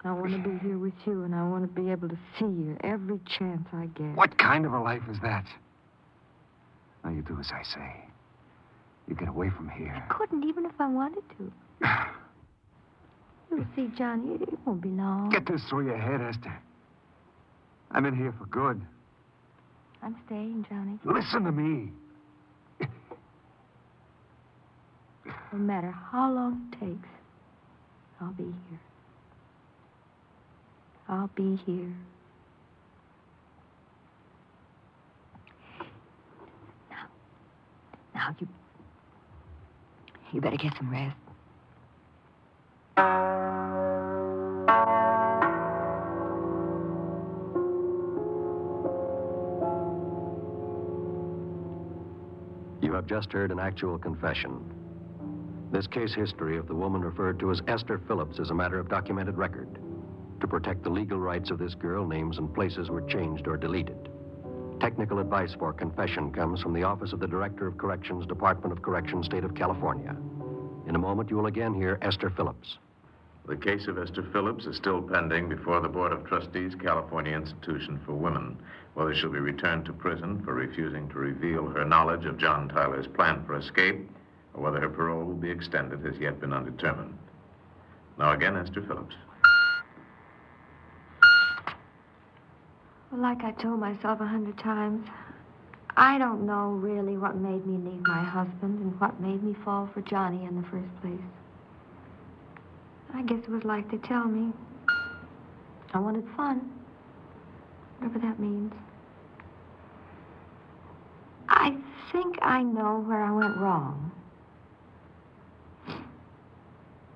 I 0.05 0.13
want 0.13 0.31
to 0.31 0.39
be 0.39 0.57
here 0.59 0.79
with 0.79 0.95
you, 1.07 1.25
and 1.25 1.35
I 1.35 1.47
want 1.49 1.65
to 1.65 1.81
be 1.83 1.91
able 1.91 2.09
to 2.09 2.19
see 2.39 2.45
you 2.45 2.77
every 2.83 3.19
chance 3.27 3.67
I 3.73 3.87
get. 3.87 4.15
What 4.15 4.39
kind 4.39 4.65
of 4.65 4.73
a 4.73 4.81
life 4.81 5.03
is 5.11 5.19
that? 5.23 5.45
Now, 7.09 7.15
you 7.15 7.23
do 7.23 7.39
as 7.41 7.51
I 7.55 7.63
say. 7.63 8.05
You 9.07 9.15
get 9.15 9.29
away 9.29 9.49
from 9.49 9.71
here. 9.71 9.95
I 9.97 10.13
couldn't, 10.13 10.45
even 10.45 10.67
if 10.67 10.73
I 10.79 10.87
wanted 10.87 11.23
to. 11.39 11.53
You'll 13.51 13.67
see, 13.75 13.91
Johnny, 13.97 14.35
it, 14.35 14.43
it 14.43 14.59
won't 14.67 14.83
be 14.83 14.91
long. 14.91 15.31
Get 15.31 15.47
this 15.47 15.63
through 15.71 15.87
your 15.87 15.97
head, 15.97 16.21
Esther. 16.21 16.55
I'm 17.93 18.05
in 18.05 18.15
here 18.15 18.35
for 18.39 18.45
good. 18.45 18.83
I'm 20.03 20.17
staying, 20.27 20.67
Johnny. 20.69 20.99
Listen 21.03 21.45
to 21.45 21.53
me. 21.53 21.93
No 25.51 25.59
matter 25.59 25.91
how 25.91 26.31
long 26.31 26.69
it 26.71 26.79
takes, 26.79 27.09
I'll 28.21 28.33
be 28.33 28.45
here. 28.45 28.81
I'll 31.09 31.31
be 31.35 31.57
here. 31.65 31.95
Now 38.19 38.35
you, 38.41 38.49
you 40.33 40.41
better 40.41 40.57
get 40.57 40.77
some 40.77 40.91
rest. 40.91 41.17
You 52.83 52.93
have 52.93 53.07
just 53.07 53.33
heard 53.33 53.53
an 53.53 53.61
actual 53.61 53.99
confession. 53.99 54.59
This 55.71 55.87
case 55.87 56.13
history 56.13 56.57
of 56.57 56.67
the 56.67 56.75
woman 56.75 57.03
referred 57.03 57.39
to 57.39 57.53
as 57.53 57.63
Esther 57.69 58.01
Phillips 58.09 58.41
is 58.41 58.51
a 58.51 58.55
matter 58.55 58.81
of 58.81 58.89
documented 58.89 59.37
record. 59.39 59.69
To 60.41 60.49
protect 60.49 60.83
the 60.83 60.91
legal 60.91 61.19
rights 61.19 61.51
of 61.51 61.59
this 61.59 61.75
girl, 61.75 62.05
names 62.05 62.39
and 62.39 62.53
places 62.53 62.91
were 62.91 63.03
changed 63.03 63.47
or 63.47 63.57
deleted. 63.57 64.08
Technical 64.81 65.19
advice 65.19 65.55
for 65.59 65.73
confession 65.73 66.31
comes 66.31 66.63
from 66.63 66.73
the 66.73 66.85
Office 66.85 67.13
of 67.13 67.19
the 67.19 67.27
Director 67.27 67.67
of 67.67 67.77
Corrections, 67.77 68.27
Department 68.27 68.73
of 68.73 68.81
Corrections, 68.81 69.27
State 69.27 69.43
of 69.43 69.55
California. 69.57 70.17
In 70.87 70.95
a 70.95 70.99
moment, 70.99 71.31
you 71.31 71.37
will 71.37 71.47
again 71.47 71.75
hear 71.75 71.99
Esther 72.01 72.31
Phillips. 72.31 72.79
The 73.49 73.57
case 73.57 73.89
of 73.89 73.99
Esther 73.99 74.23
Phillips 74.33 74.67
is 74.67 74.77
still 74.77 75.03
pending 75.03 75.49
before 75.49 75.81
the 75.81 75.89
Board 75.89 76.13
of 76.13 76.25
Trustees, 76.25 76.77
California 76.77 77.35
Institution 77.35 77.99
for 78.07 78.13
Women, 78.13 78.57
whether 78.95 79.15
she'll 79.15 79.33
be 79.33 79.41
returned 79.41 79.85
to 79.87 79.93
prison 79.93 80.43
for 80.45 80.55
refusing 80.55 81.09
to 81.09 81.19
reveal 81.19 81.67
her 81.67 81.85
knowledge 81.85 82.25
of 82.25 82.39
John 82.39 82.69
Tyler's 82.69 83.09
plan 83.09 83.45
for 83.47 83.57
escape, 83.57 84.09
or 84.55 84.63
whether 84.63 84.81
her 84.81 84.89
parole 84.89 85.25
will 85.25 85.35
be 85.35 85.51
extended 85.51 86.05
has 86.05 86.19
yet 86.19 86.41
been 86.41 86.53
undetermined. 86.53 87.19
Now 88.17 88.31
again, 88.33 88.57
Esther 88.57 88.83
Phillips. 88.83 89.17
Well, 93.11 93.23
like 93.23 93.43
I 93.43 93.53
told 93.53 93.81
myself 93.81 94.21
a 94.21 94.27
hundred 94.27 94.59
times, 94.59 95.07
I 95.97 96.19
don't 96.19 96.45
know 96.45 96.73
really 96.73 97.17
what 97.17 97.37
made 97.37 97.67
me 97.67 97.79
leave 97.79 98.03
my 98.07 98.23
husband 98.23 98.81
and 98.81 99.01
what 99.01 99.19
made 99.19 99.43
me 99.43 99.55
fall 99.65 99.89
for 99.95 100.03
Johnny 100.03 100.45
in 100.45 100.61
the 100.61 100.69
first 100.69 100.95
place. 101.01 101.21
I 103.15 103.23
guess 103.23 103.39
it 103.39 103.49
was 103.49 103.65
like 103.65 103.91
they 103.91 103.97
tell 103.97 104.25
me. 104.25 104.53
I 105.95 105.99
wanted 105.99 106.27
fun, 106.37 106.71
whatever 107.99 108.19
that 108.19 108.39
means. 108.39 108.75
I 111.49 111.77
think 112.13 112.39
I 112.43 112.63
know 112.63 113.01
where 113.07 113.25
I 113.25 113.31
went 113.31 113.57
wrong. 113.57 114.13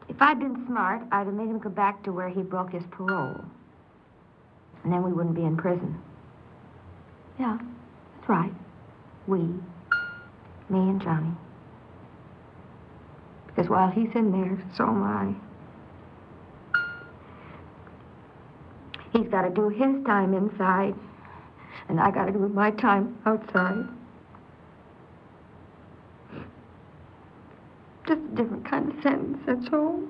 If 0.08 0.20
I'd 0.20 0.40
been 0.40 0.64
smart, 0.66 1.02
I'd 1.12 1.26
have 1.26 1.34
made 1.34 1.48
him 1.48 1.58
go 1.58 1.68
back 1.68 2.02
to 2.04 2.12
where 2.12 2.30
he 2.30 2.42
broke 2.42 2.72
his 2.72 2.84
parole. 2.90 3.44
And 4.84 4.92
then 4.92 5.02
we 5.02 5.12
wouldn't 5.12 5.34
be 5.34 5.44
in 5.44 5.56
prison. 5.56 6.00
Yeah, 7.38 7.58
that's 8.16 8.28
right. 8.28 8.52
We. 9.26 9.38
Me 9.38 10.78
and 10.78 11.00
Johnny. 11.00 11.30
Because 13.46 13.68
while 13.68 13.90
he's 13.90 14.10
in 14.14 14.32
there, 14.32 14.58
so 14.76 14.84
am 14.84 15.02
I. 15.02 15.34
He's 19.12 19.28
got 19.28 19.42
to 19.42 19.50
do 19.50 19.68
his 19.68 20.04
time 20.06 20.32
inside, 20.32 20.94
and 21.88 22.00
I 22.00 22.10
got 22.10 22.24
to 22.26 22.32
do 22.32 22.48
my 22.48 22.70
time 22.70 23.18
outside. 23.26 23.86
Just 28.06 28.20
a 28.20 28.34
different 28.34 28.64
kind 28.68 28.90
of 28.90 29.02
sentence, 29.02 29.38
that's 29.46 29.68
all. 29.72 30.02